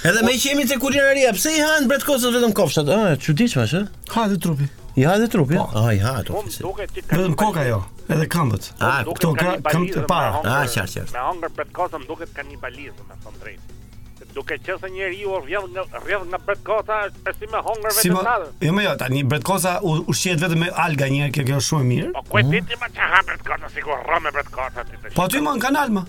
Edhe 0.01 0.21
me 0.25 0.33
qemi 0.41 0.63
të 0.65 0.79
kulinaria, 0.81 1.29
pse 1.37 1.51
i 1.53 1.59
han 1.61 1.85
bret 1.89 2.01
kosët 2.05 2.33
vetëm 2.33 2.53
kofshat? 2.57 2.87
Ëh, 2.89 3.11
e 3.13 3.17
çuditshme 3.21 3.65
është, 3.67 3.81
Ha 4.15 4.23
dhe 4.31 4.37
trupi. 4.41 4.65
I 4.97 5.03
ha 5.07 5.13
dhe 5.21 5.27
trupi. 5.31 5.55
Po. 5.59 5.67
Ai 5.87 5.99
ha 6.01 6.15
trupi. 6.25 6.49
Po, 6.49 6.67
duke 6.67 6.87
ti 6.87 7.03
kanë. 7.05 7.19
Vetëm 7.19 7.35
koka 7.39 7.67
jo, 7.67 7.77
edhe 8.11 8.25
këmbët. 8.33 8.65
A, 8.81 8.95
këto 9.07 9.33
ka 9.37 9.51
këmbët 9.69 9.99
e 10.01 10.05
para. 10.09 10.39
A, 10.41 10.55
qartë, 10.65 11.03
qartë. 11.03 11.05
Me 11.13 11.21
hunger 11.27 11.53
bret 11.59 11.69
kosën 11.77 12.07
duket 12.09 12.33
kanibalizëm, 12.37 13.03
më 13.11 13.19
thon 13.27 13.37
drejt. 13.43 13.75
Se 14.17 14.29
duke 14.35 14.57
qenë 14.65 14.79
se 14.81 14.89
njeriu 14.89 15.35
rrjedh 15.43 15.67
nga 15.75 15.83
rrjedh 16.01 16.25
nga 16.33 16.39
bret 16.47 16.71
është 16.71 17.35
si 17.37 17.51
me 17.53 17.61
hunger 17.69 17.95
vetëm 17.97 18.17
natën. 18.25 18.51
Jo, 18.65 18.71
më 18.79 18.87
jo, 18.89 18.95
tani 19.05 19.21
bret 19.35 19.45
kosa 19.51 19.75
ushqehet 19.85 20.41
vetëm 20.47 20.65
me 20.65 20.71
alga 20.87 21.11
një 21.13 21.21
herë, 21.27 21.45
kjo 21.45 21.61
është 21.61 21.67
shumë 21.69 21.87
mirë. 21.93 22.09
Po 22.17 22.25
ku 22.33 22.41
e 22.41 22.43
ti 22.49 22.81
më 22.81 22.91
çha 22.97 23.21
bret 23.29 23.45
kosa 23.51 23.69
sikur 23.77 24.01
rrom 24.09 24.25
me 24.25 24.33
bret 24.33 24.49
kosa 24.57 24.87
ti. 24.89 25.13
Po 25.13 25.29
ti 25.29 25.45
më 25.45 25.55
në 25.59 25.65
kanal 25.69 25.93
më. 25.99 26.03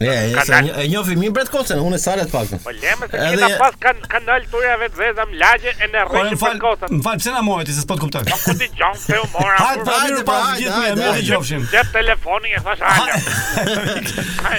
Ja, 0.00 0.12
ja, 0.12 0.44
ja, 0.48 0.58
e 0.80 0.86
një 0.88 1.00
fëmi 1.10 1.28
bret 1.28 1.50
kosën, 1.52 1.76
unë 1.84 1.98
sale 2.00 2.22
të 2.24 2.32
paktën. 2.32 2.60
Po 2.64 2.72
lemë 2.72 3.08
se 3.12 3.18
edhe 3.20 3.40
ta 3.52 3.56
pas 3.60 3.74
kan 3.84 3.98
kanal 4.08 4.46
tuaj 4.48 4.76
vetë 4.80 4.96
vetëm 4.96 5.34
lagje 5.42 5.74
e 5.84 5.88
në 5.92 6.04
po, 6.08 6.22
rrugë 6.22 6.38
të 6.54 6.60
kosën. 6.62 6.94
M'fal 6.96 7.18
pse 7.20 7.34
na 7.34 7.42
mohet, 7.44 7.68
s'e 7.76 7.84
pot 7.90 8.00
kuptoj. 8.00 8.22
Po, 8.30 8.38
ku 8.46 8.54
ti 8.56 8.70
djon 8.78 8.96
pse 8.96 9.18
u 9.20 9.26
mora? 9.34 9.58
Ha, 9.60 9.74
pa 9.84 9.98
ju 10.08 10.22
pa 10.30 10.38
gjithë 10.56 10.94
me 10.96 11.10
të 11.18 11.20
djofshim. 11.28 11.66
Jep 11.76 11.92
telefoni 11.92 12.56
e 12.56 12.62
thash 12.64 12.86
ha. 12.88 14.54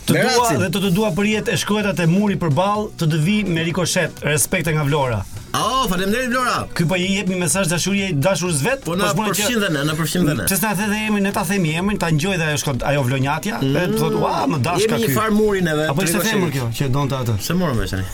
Të 0.08 0.16
dua 0.16 0.48
dhe 0.60 0.68
të 0.74 0.82
të 0.86 0.90
dua 0.96 1.12
për 1.16 1.28
jetë 1.34 1.54
e 1.54 1.60
shkruajta 1.62 1.94
te 2.00 2.08
muri 2.10 2.36
përballë 2.42 2.90
të 3.00 3.08
të 3.12 3.20
vi 3.24 3.36
me 3.54 3.64
rikoshet. 3.68 4.20
Respekt 4.26 4.68
nga 4.74 4.84
Vlora. 4.88 5.22
Ao, 5.52 5.82
oh, 5.84 5.88
faleminderit 5.88 6.30
Vlora. 6.30 6.62
Ky 6.78 6.84
po 6.86 6.94
i 6.96 7.06
jep 7.10 7.26
një 7.30 7.36
mesazh 7.40 7.70
dashurie 7.70 8.10
dashur 8.14 8.52
zvet, 8.54 8.84
po 8.86 8.94
bëj 8.94 9.02
një 9.02 9.14
përshëndetje 9.18 9.70
në, 9.74 9.80
në 9.88 9.94
përshëndetje. 9.98 10.36
Në. 10.38 10.44
Çesna 10.52 10.68
na 10.68 10.76
po 10.78 10.90
dhe 10.92 10.98
jemi, 11.00 11.22
ne 11.24 11.32
ta 11.34 11.42
themi 11.48 11.72
emrin, 11.80 11.98
ta 11.98 12.10
ngjoj 12.14 12.36
dhe 12.38 12.46
ajo 12.52 12.60
shkon 12.62 12.78
ajo 12.86 13.00
vlonjatja, 13.08 13.58
mm. 13.58 13.80
e 13.80 13.98
thot, 13.98 14.14
"Ua, 14.20 14.44
më 14.52 14.60
dash 14.62 14.84
ka 14.86 14.94
ky." 15.00 15.08
Jemi 15.08 15.16
far 15.16 15.34
murin 15.34 15.72
edhe. 15.72 15.88
Apo 15.90 16.06
s'e 16.06 16.22
them 16.22 16.46
kjo, 16.54 16.68
që 16.78 16.88
donte 16.94 17.18
atë. 17.18 17.34
S'e 17.42 17.56
morëm 17.58 17.82
më 17.82 17.88
tani. 17.90 18.06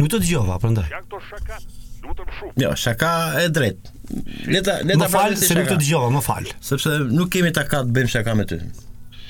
Nuk 0.00 0.08
të 0.08 0.22
dëgjova, 0.24 0.56
prandaj. 0.64 0.88
Ja 0.88 1.02
këto 1.04 1.20
shaka, 1.28 1.58
duhet 2.00 2.22
të 2.24 2.28
mshuh. 2.30 2.54
Jo, 2.64 2.70
shaka 2.86 3.12
e 3.44 3.50
drejtë. 3.52 3.98
Më 4.46 4.60
ta 4.66 4.74
ta 4.84 5.08
fal 5.08 5.34
se 5.40 5.54
nuk 5.56 5.68
të 5.70 5.78
dëgjova, 5.80 6.10
më 6.12 6.22
fal. 6.24 6.48
Sepse 6.64 6.92
nuk 7.10 7.30
kemi 7.34 7.52
takat 7.56 7.88
bëjmë 7.94 8.12
shaka 8.16 8.34
me 8.38 8.44
ty. 8.50 8.58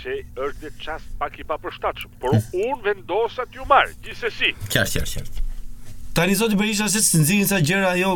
Se 0.02 0.16
është 0.44 0.72
çast 0.82 1.08
pak 1.20 1.36
i 1.38 1.46
papërshtatshëm, 1.46 2.14
por 2.22 2.34
hmm. 2.34 2.68
un 2.68 2.80
vendosa 2.82 3.46
t'ju 3.46 3.66
marr, 3.70 3.92
gjithsesi. 4.02 4.52
Qartë, 4.72 4.98
qartë, 4.98 5.10
qartë. 5.18 5.48
Tani 6.12 6.34
zoti 6.36 6.58
Berisha 6.60 6.88
se 6.92 7.00
si 7.00 7.20
nxirin 7.22 7.46
sa 7.48 7.56
gjëra 7.64 7.92
ajo 7.96 8.10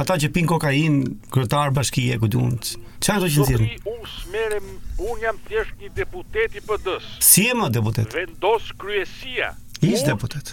ata 0.00 0.18
që 0.20 0.28
pin 0.34 0.44
kokainë, 0.50 1.12
kryetar 1.32 1.70
bashkie 1.76 2.18
ku 2.20 2.28
diun. 2.28 2.58
Çfarë 3.00 3.22
do 3.28 3.28
të 3.28 3.44
nxirin? 3.46 3.92
Un 3.92 4.08
smerem, 4.16 4.66
un 5.06 5.22
jam 5.22 5.38
thjesht 5.46 5.76
një 5.80 5.92
deputet 6.02 6.58
i 6.58 6.64
PD-s. 6.66 7.06
Si 7.24 7.46
e 7.48 7.54
më 7.56 7.70
deputet? 7.78 8.10
Vendos 8.18 8.68
kryesia. 8.82 9.54
Is 9.86 10.02
deputet. 10.04 10.52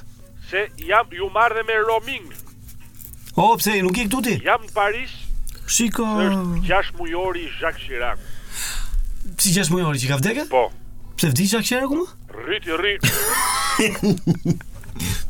Se 0.51 0.69
jam 0.87 1.09
ju 1.17 1.27
marr 1.35 1.57
dhe 1.59 1.65
me 1.67 1.81
roaming. 1.83 2.29
O, 3.35 3.49
pse, 3.59 3.75
nuk 3.83 3.97
i 3.99 4.05
këtu 4.07 4.21
ti? 4.29 4.37
Jam 4.47 4.63
në 4.63 4.71
Paris, 4.77 5.11
Shiko... 5.69 6.01
Êshtë 6.21 6.65
6 6.65 6.91
mujori 6.97 7.47
Jacques 7.61 7.83
Chirac. 7.85 8.17
Si 9.39 9.49
6 9.53 9.69
mujori 9.73 9.99
që 10.01 10.07
ka 10.11 10.17
vdekë? 10.21 10.43
Po. 10.51 10.63
Pse 11.19 11.27
vdi 11.31 11.43
Jacques 11.51 11.69
Chirac 11.69 11.87
kumë? 11.91 12.07
Rriti, 12.39 12.71
rriti. 12.81 13.09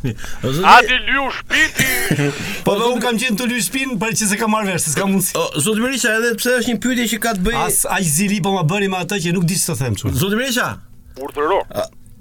Ose 0.47 0.61
a 0.65 0.67
lyu 0.87 1.25
shpiti? 1.35 1.87
po 2.65 2.71
dhe 2.79 2.85
un 2.89 2.99
kam 3.03 3.15
qenë 3.19 3.37
të 3.37 3.43
lyu 3.51 3.59
shpin 3.67 3.89
që 3.99 4.25
se 4.31 4.39
kam 4.39 4.51
marrë 4.55 4.69
vesh, 4.77 4.83
s'kam 4.95 5.09
mundsi. 5.13 5.31
Zot 5.61 5.77
Mirisha, 5.83 6.09
edhe 6.17 6.29
pse 6.39 6.51
është 6.61 6.69
një 6.73 6.79
pyetje 6.85 7.05
që 7.13 7.17
ka 7.25 7.31
të 7.37 7.41
bëjë 7.45 7.63
As 7.67 7.77
aq 7.91 8.05
po 8.45 8.49
ma 8.55 8.63
bëri 8.71 8.87
me 8.89 8.97
atë 9.03 9.15
që 9.27 9.31
nuk 9.35 9.45
di 9.51 9.55
të 9.59 9.73
them 9.77 9.93
çu. 9.99 10.05
Zotë 10.15 10.35
Mirisha. 10.39 10.69
Urdhëro. 11.19 11.59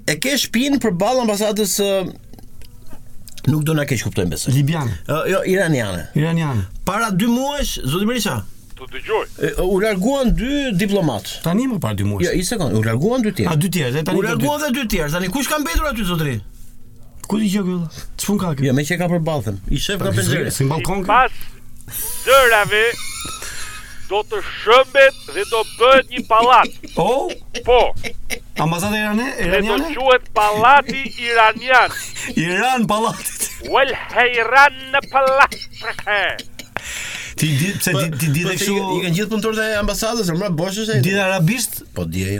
E 0.09 0.13
ke 0.21 0.31
shpin 0.37 0.73
për 0.83 0.91
ballon 1.01 1.27
Nuk 3.47 3.63
do 3.65 3.75
na 3.75 3.85
keq 3.87 4.01
kuptojnë 4.03 4.33
besoj. 4.33 4.53
Libian. 4.55 4.89
jo, 5.07 5.41
iraniane. 5.47 6.07
Iraniane. 6.17 6.65
Para 6.85 7.09
dy 7.11 7.27
muajsh, 7.29 7.79
zoti 7.87 8.05
Berisha. 8.07 8.39
Tu 8.75 8.87
dëgjoj. 8.93 9.25
U 9.67 9.79
larguan 9.83 10.33
dy 10.37 10.69
diplomat. 10.79 11.39
Tani 11.43 11.67
më 11.69 11.79
para 11.83 11.95
dy 11.97 12.07
muajsh. 12.07 12.27
Jo, 12.27 12.33
ja, 12.35 12.45
sekond, 12.47 12.75
u 12.79 12.83
larguan 12.83 13.23
dy 13.25 13.33
tjerë. 13.39 13.51
A 13.53 13.57
dy 13.59 13.69
tjerë, 13.75 13.93
dhe 13.97 14.03
tani. 14.07 14.19
U 14.19 14.25
larguan 14.25 14.59
edhe 14.63 14.73
dhe 14.75 14.81
dy 14.85 14.95
tjerë. 14.95 15.11
Tani 15.15 15.31
kush 15.35 15.49
ka 15.51 15.59
mbetur 15.61 15.87
aty 15.91 16.07
zotri? 16.07 16.35
Ku 17.29 17.37
di 17.39 17.51
gjë 17.53 17.63
këllë? 17.67 17.89
Që 18.17 18.25
pun 18.29 18.41
ka 18.41 18.53
këllë? 18.57 18.67
Ja, 18.67 18.71
jo, 18.73 18.77
me 18.79 18.87
që 18.89 18.99
ka 19.03 19.09
për 19.11 19.23
balthëm. 19.31 19.59
I 19.77 19.81
shef 19.85 20.01
nga 20.03 20.13
penzire. 20.17 20.53
Si 20.55 20.65
në 20.67 20.71
balkon 20.75 21.03
Pas 21.07 21.43
dërave, 22.27 22.83
do 24.11 24.23
të 24.31 24.41
shëmbet 24.51 25.23
dhe 25.35 25.47
do 25.51 25.63
bëhet 25.77 26.15
një 26.15 26.23
pallat. 26.31 26.79
Oh? 27.07 27.29
Po. 27.67 27.81
Ambasada 28.61 28.97
Irane, 28.99 29.25
iraniane? 29.45 29.87
Dhe 29.87 29.93
do 29.95 30.01
quhet 30.03 30.23
Pallati 30.35 31.01
Iranian. 31.29 31.89
Iran 32.49 32.87
Pallati. 32.87 33.35
Wel 33.73 33.91
hayran 34.13 34.73
na 34.93 34.99
Pallat. 35.13 35.55
Ti 37.39 37.47
di 37.59 37.69
pse 37.77 37.91
ti 38.19 38.27
di 38.33 38.41
dhe 38.41 38.47
po, 38.47 38.51
po, 38.51 38.55
kështu 38.57 38.73
i 38.97 39.01
kanë 39.05 39.15
gjithë 39.17 39.31
punëtorët 39.31 39.61
e 39.63 39.77
ambasadës, 39.81 40.31
më 40.41 40.49
bosh 40.59 40.81
është 40.83 40.95
ai. 40.97 41.03
Dita 41.07 41.25
arabisht? 41.29 41.81
Po 41.95 42.03
di 42.13 42.25
ai. 42.27 42.39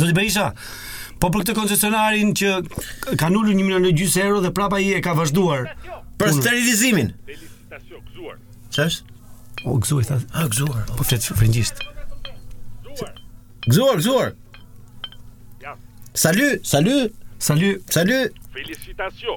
Zoti 0.00 0.14
Berisha. 0.16 0.46
Po 1.20 1.28
për 1.34 1.42
këtë 1.44 1.56
koncesionarin 1.58 2.32
që 2.40 2.54
ka 3.20 3.28
nulur 3.32 3.52
1 3.52 3.60
milion 3.64 3.86
gjysë 3.98 4.24
euro 4.24 4.40
dhe 4.44 4.52
prapa 4.56 4.80
i 4.84 4.90
e 4.98 5.02
ka 5.04 5.12
vazhduar 5.18 5.68
për 6.20 6.32
sterilizimin. 6.38 7.12
Felicitacion 7.28 8.02
gzuar. 8.10 8.40
Ç'është? 8.72 9.14
O 9.68 9.76
gzuar, 9.84 10.24
Ah, 10.34 10.48
gzuar. 10.52 10.84
Po 10.96 11.04
flet 11.04 11.24
frëngjisht. 11.36 11.84
Gzuar, 13.66 13.96
gzuar. 13.96 14.30
Ja. 15.60 15.76
Salut, 16.14 16.64
salut. 16.64 17.12
Salut, 17.38 17.82
salut. 17.88 18.32
Felicitacion. 18.54 19.36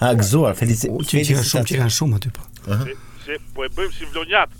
A 0.00 0.14
gzuar, 0.14 0.54
felicitacion. 0.54 1.00
Që 1.02 1.24
kanë 1.28 1.46
shumë, 1.48 1.70
që 1.72 1.80
kanë 1.80 1.94
shumë 1.96 2.20
aty 2.20 2.30
po. 2.36 2.44
Ëh. 2.68 2.92
Se 3.26 3.38
po 3.56 3.64
e 3.66 3.70
bëjmë 3.74 3.96
si 3.96 4.06
vlonjat. 4.12 4.54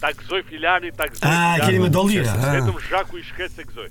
Ta 0.00 0.14
gzoj 0.16 0.40
filani, 0.48 0.94
ta 0.96 1.10
gzoj. 1.10 1.26
A 1.28 1.34
ah, 1.42 1.60
keni 1.66 1.82
me 1.84 1.90
dollira? 1.92 2.32
Ah. 2.38 2.54
Vetëm 2.56 2.78
zhaku 2.88 3.20
i 3.20 3.24
shkret 3.28 3.52
se 3.52 3.66
gzoj. 3.68 3.90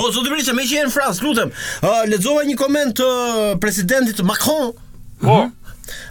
O 0.00 0.08
zotë 0.08 0.32
Brisa, 0.32 0.54
më 0.56 0.64
jeni 0.64 0.88
në 0.88 0.94
Francë, 0.96 1.26
lutem. 1.26 1.52
Ë, 1.52 1.76
uh, 1.76 1.90
ah, 1.90 2.00
lexova 2.08 2.46
një 2.48 2.56
koment 2.58 2.96
të 3.02 3.06
presidentit 3.62 4.24
Macron. 4.26 4.72
Po. 4.72 5.20
Uh 5.20 5.44
mhm. 5.44 5.54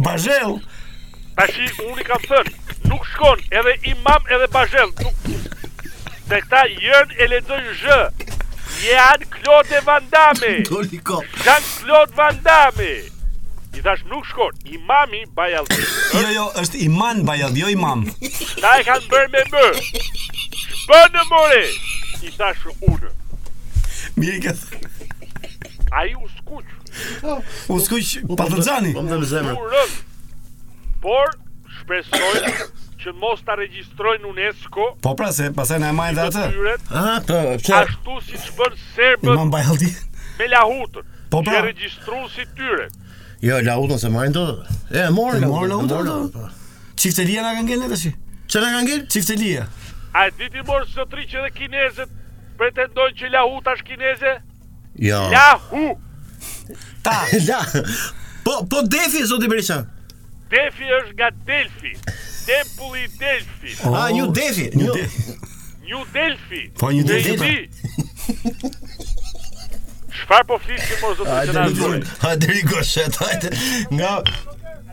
Bajëll? 0.05 0.57
Ta 1.37 1.45
shi, 1.51 1.69
unë 1.91 2.03
i 2.05 2.09
kam 2.09 2.27
thënë, 2.31 2.55
nuk 2.89 3.05
shkon, 3.13 3.45
edhe 3.61 3.77
imam 3.93 4.31
edhe 4.35 4.49
Bajëll, 4.57 4.97
nuk... 5.05 5.53
Dhe 6.25 6.39
këta 6.41 6.63
jënë 6.81 7.19
e 7.21 7.25
ledojnë 7.35 7.73
zhë, 7.83 8.34
Jan 8.83 9.25
Klot 9.29 9.69
e 9.71 9.81
Van 9.85 10.03
Dami. 10.11 10.61
Toliko. 10.63 11.21
Jan 11.45 11.61
Klot 11.83 12.11
Van 12.17 12.37
Dami. 12.43 12.93
I 13.77 13.81
dash 13.81 14.03
nuk 14.09 14.25
shkon. 14.25 14.51
Imami 14.67 15.23
Bajall. 15.35 15.67
Jo 16.15 16.23
jo, 16.35 16.45
është 16.61 16.81
Iman 16.85 17.23
Bajall, 17.27 17.55
jo 17.59 17.69
Imam. 17.71 18.05
Sa 18.59 18.73
e 18.79 18.83
kanë 18.87 19.07
bërë 19.11 19.31
me 19.33 19.43
më? 19.51 19.65
Po 20.87 20.99
në 21.13 21.23
mori. 21.31 21.63
I 22.27 22.33
dash 22.39 22.65
unë. 22.79 23.11
Mirë 24.19 24.39
që. 24.43 24.55
Ai 25.95 26.11
u 26.19 26.27
skuq. 26.37 26.75
U 27.75 27.79
skuq 27.83 28.35
Patrzani. 28.39 28.93
Po 28.97 29.03
më 29.09 29.19
zemra. 29.29 29.83
Por 31.03 31.35
shpresoj 31.81 32.47
që 33.05 33.13
mos 33.21 33.41
ta 33.45 33.53
regjistrojnë 33.59 34.25
UNESCO. 34.29 34.85
Po 35.05 35.11
pra 35.19 35.29
se 35.35 35.51
pastaj 35.53 35.77
na 35.83 35.91
majnë 35.93 36.23
atë. 36.25 36.45
Ah, 36.89 37.19
po, 37.27 37.37
pse? 37.61 37.73
Ashtu 37.77 38.17
si 38.25 38.39
çfarë 38.47 38.79
serbët. 38.95 39.29
Imam 39.33 39.51
bajhaldi 39.53 39.91
Me 40.39 40.47
lahutën. 40.51 41.05
Po 41.31 41.43
pra. 41.45 41.59
Që 41.59 41.61
regjistruan 41.67 42.25
si 42.33 42.47
tyre. 42.57 42.87
Jo, 43.45 43.61
lahutën 43.67 44.01
se 44.01 44.09
marrin 44.13 44.33
dot. 44.35 44.65
E 44.89 45.05
morën, 45.13 45.45
morën 45.51 45.75
lahutën. 45.75 46.31
Po. 46.33 46.45
Po. 46.47 46.83
Çiftelia 47.01 47.45
na 47.45 47.53
kanë 47.59 47.75
gjenë 47.75 47.91
tash. 47.93 48.09
Çe 48.51 48.63
na 48.65 48.73
kanë 48.73 48.89
gjenë? 48.91 49.07
Çiftelia. 49.15 49.67
A 50.15 50.25
e 50.29 50.33
ditë 50.39 50.65
mor 50.69 50.87
sotri 50.89 51.27
që 51.29 51.45
dhe 51.45 51.53
kinezët 51.61 52.11
pretendojnë 52.59 53.19
që 53.21 53.33
lahuta 53.37 53.77
është 53.77 53.89
kineze? 53.93 54.35
Jo. 55.05 55.21
Lahu. 55.35 55.85
Ta. 57.05 57.19
La. 57.47 57.61
Po 58.45 58.59
po 58.71 58.81
defi 58.85 59.23
zoti 59.29 59.51
Berisha. 59.51 59.83
Defi 60.51 60.89
është 61.03 61.17
nga 61.19 61.31
Delfi 61.47 61.95
tempulli 62.45 63.03
i 63.03 63.07
Delfi. 63.17 63.87
Oh. 63.87 63.95
Ah, 63.97 64.09
ju 64.09 64.31
Delfi. 64.31 64.63
Ju 64.73 64.91
Delfi. 64.93 65.21
Ju 65.89 65.99
Delfi. 66.13 66.71
Po 66.79 66.91
ju 66.91 67.03
Delfi. 67.03 67.69
Shfar 70.13 70.43
po, 70.43 70.47
po 70.57 70.63
flis 70.63 70.83
mos 71.01 71.17
zotë 71.19 71.39
të 71.49 71.55
na 71.57 71.65
bëj. 71.69 71.95
Ha 72.23 72.31
deri 72.39 72.61
goshet, 72.69 73.17
hajde. 73.19 73.49
Nga 73.91 74.11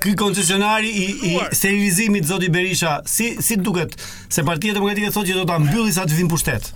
ky 0.02 0.14
koncesionari 0.18 0.90
i 0.90 1.04
i 1.28 1.34
servizimit 1.56 2.26
zoti 2.26 2.48
Berisha, 2.50 2.98
si 3.06 3.36
si 3.42 3.56
duket 3.56 3.94
se 4.28 4.42
partia 4.44 4.74
demokratike 4.74 5.12
thotë 5.14 5.30
që 5.30 5.38
do 5.42 5.46
ta 5.52 5.60
mbylli 5.62 5.94
sa 5.94 6.08
të 6.08 6.18
vinë 6.18 6.32
pushtet. 6.34 6.72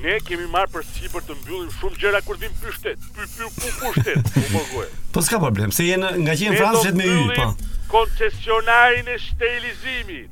Ne 0.00 0.16
kemi 0.24 0.46
marrë 0.48 0.70
për 0.78 0.86
si 0.88 1.10
për 1.12 1.26
të 1.28 1.34
mbyllim 1.42 1.72
shumë 1.76 2.00
gjëra 2.02 2.22
kur 2.26 2.38
vim 2.40 2.54
pyshtet. 2.62 3.06
Py 3.16 3.28
py 3.28 3.50
pu 3.58 3.74
pushtet. 3.82 4.32
Po 4.32 4.46
mos 4.56 4.96
Po 5.12 5.22
s'ka 5.26 5.38
problem, 5.42 5.72
se 5.74 5.86
jenë 5.88 6.14
nga 6.24 6.32
që 6.36 6.48
jenë 6.48 6.60
Francë 6.62 6.94
me 6.96 7.08
yj, 7.12 7.36
po 7.36 7.48
koncesionarin 7.90 9.06
e 9.06 9.18
shtelizimit. 9.18 10.30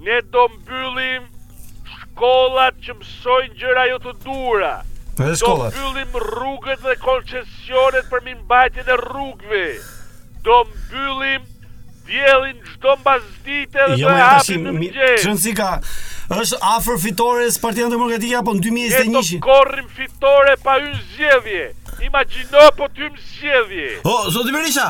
Ne 0.00 0.18
do 0.32 0.42
mbyllim 0.54 1.24
shkollat 1.96 2.76
që 2.84 2.96
mësojnë 3.00 3.54
gjëra 3.60 3.86
jo 3.90 3.98
të 4.04 4.14
dura. 4.26 4.74
Për 5.16 5.36
shkollat. 5.40 5.72
Do 5.72 5.90
mbyllim 5.90 6.20
rrugët 6.26 6.84
dhe 6.84 6.96
koncesionet 7.02 8.08
për 8.12 8.24
mimbajtjen 8.28 8.90
e 8.92 8.98
rrugëve. 9.00 9.64
Do 10.46 10.58
mbyllim 10.70 11.48
diellin 12.06 12.58
çdo 12.70 12.92
mbasdite 13.00 13.88
dhe 13.92 13.96
jo, 14.02 14.10
do 14.10 14.18
hapim 14.20 14.68
më 14.78 14.92
gjë. 14.94 15.32
Si 15.42 15.56
ka 15.58 15.72
është 16.36 16.60
afër 16.76 17.00
fitores 17.02 17.58
Partia 17.62 17.88
Demokratike 17.90 18.44
po 18.46 18.52
në 18.56 18.62
2021 18.66 19.06
Ne 19.06 19.10
do 19.14 19.42
korrim 19.48 19.88
fitore 19.96 20.54
pa 20.62 20.76
hyrë 20.82 21.02
zjedhje. 21.16 21.64
Imagjino 22.04 22.58
po 22.76 22.86
ty 22.92 23.06
më 23.08 23.20
zgjedhje. 23.22 23.84
O 24.02 24.04
po, 24.04 24.16
zoti 24.32 24.52
Berisha. 24.52 24.88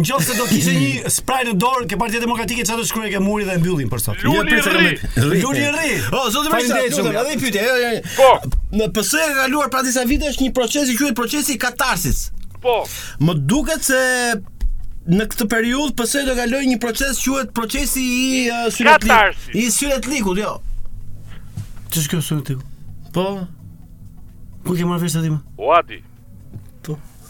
Nëse 0.00 0.36
do 0.38 0.46
kishe 0.48 0.72
një 0.76 1.10
spray 1.12 1.44
në 1.50 1.54
dorë 1.60 1.88
ke 1.90 1.98
Partia 2.00 2.22
Demokratike 2.22 2.64
çfarë 2.64 2.80
do 2.80 2.86
shkruaj 2.88 3.10
ke 3.12 3.20
muri 3.24 3.44
dhe 3.48 3.58
mbyllin 3.60 3.90
për 3.92 4.00
sot. 4.04 4.22
Ju 4.24 4.40
rri 4.46 5.42
Ju 5.42 5.52
rri. 5.52 5.92
O 6.16 6.24
zoti 6.32 6.52
Berisha. 6.54 6.80
Faleminderit. 6.96 7.60
Edhe 7.60 7.92
i 7.98 8.00
Po. 8.16 8.30
Në 8.72 8.88
PS 8.96 9.12
ka 9.20 9.28
kaluar 9.42 9.68
pra 9.72 9.82
disa 9.84 10.06
vite 10.08 10.30
është 10.30 10.46
një 10.48 10.52
proces 10.56 10.92
i 10.92 10.96
quhet 11.00 11.16
procesi 11.18 11.58
katarsis. 11.60 12.26
Po. 12.64 12.80
Më 13.24 13.36
duket 13.50 13.84
se 13.84 14.00
në 15.10 15.28
këtë 15.32 15.48
periudhë 15.52 15.94
PS 16.00 16.24
do 16.28 16.38
kaloj 16.40 16.62
një 16.72 16.80
proces 16.82 17.20
quhet 17.24 17.52
procesi 17.56 18.04
i 18.16 18.28
uh, 18.48 18.66
syretlikut. 18.72 19.48
I 19.60 19.68
syretlikut, 19.74 20.42
jo. 20.46 20.56
Ç'është 21.90 22.08
kjo 22.14 22.22
syretliku? 22.30 22.66
Po. 23.16 23.28
Ku 24.64 24.76
ke 24.76 24.84
marrë 24.88 25.04
vesh 25.06 25.16
atë? 25.20 25.32
Oati. 25.60 26.04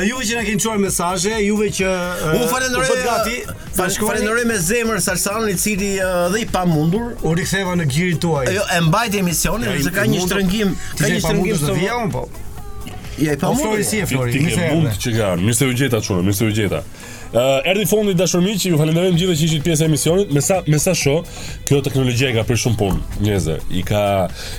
Juve 0.05 0.25
që 0.27 0.35
na 0.37 0.43
keni 0.45 0.59
çuar 0.61 0.77
mesazhe, 0.77 1.31
juve 1.41 1.71
që 1.79 1.93
u 2.35 2.49
falenderoj 2.51 3.01
gati, 3.05 3.39
falenderoj 3.73 4.45
me 4.45 4.59
zemër 4.61 4.99
Salsanit 5.01 5.55
i 5.55 5.61
cili 5.63 5.89
uh, 5.97 6.27
dhe 6.33 6.39
i 6.43 6.45
pamundur 6.45 7.15
u 7.25 7.33
riktheva 7.35 7.73
në 7.75 7.85
gjirin 7.89 8.19
tuaj. 8.21 8.45
Jo, 8.55 8.61
e 8.77 8.81
mbajti 8.87 9.19
emisionin, 9.25 9.71
sepse 9.73 9.91
ka 9.97 10.05
një 10.05 10.21
shtrëngim, 10.27 10.75
ka 10.99 11.07
një 11.09 11.19
shtrëngim 11.25 11.57
të 11.63 11.73
vjetër 11.79 12.11
po. 12.11 12.27
Ja, 13.17 13.33
i 13.33 13.35
po, 13.35 13.41
pamundur. 13.41 13.63
Flori 13.65 13.83
si 13.83 13.99
e 14.03 14.05
Flori, 14.05 15.43
mi 15.45 15.53
se 15.53 15.65
u 15.67 15.73
gjeta 15.73 16.01
çuna, 16.01 16.21
mi 16.21 16.33
se 16.33 16.45
u 16.45 16.51
gjeta. 16.53 16.83
Uh, 17.33 17.41
eh, 17.63 17.67
Erdi 17.71 17.83
fondi 17.85 18.13
dashurmi 18.17 18.55
që 18.57 18.71
ju 18.71 18.77
falenderojmë 18.79 19.19
gjithë 19.21 19.33
që 19.37 19.43
ishit 19.47 19.65
pjesë 19.65 19.85
e 19.85 19.87
emisionit. 19.89 20.31
Me 20.33 20.41
sa 20.41 20.55
me 20.65 20.79
sa 20.81 20.95
shoh, 20.97 21.19
kjo 21.69 21.77
teknologji 21.85 22.31
ka 22.33 22.41
për 22.47 22.57
shumë 22.63 22.77
punë. 22.79 23.17
Njëzë, 23.25 23.57
i 23.77 23.83
ka 23.85 24.01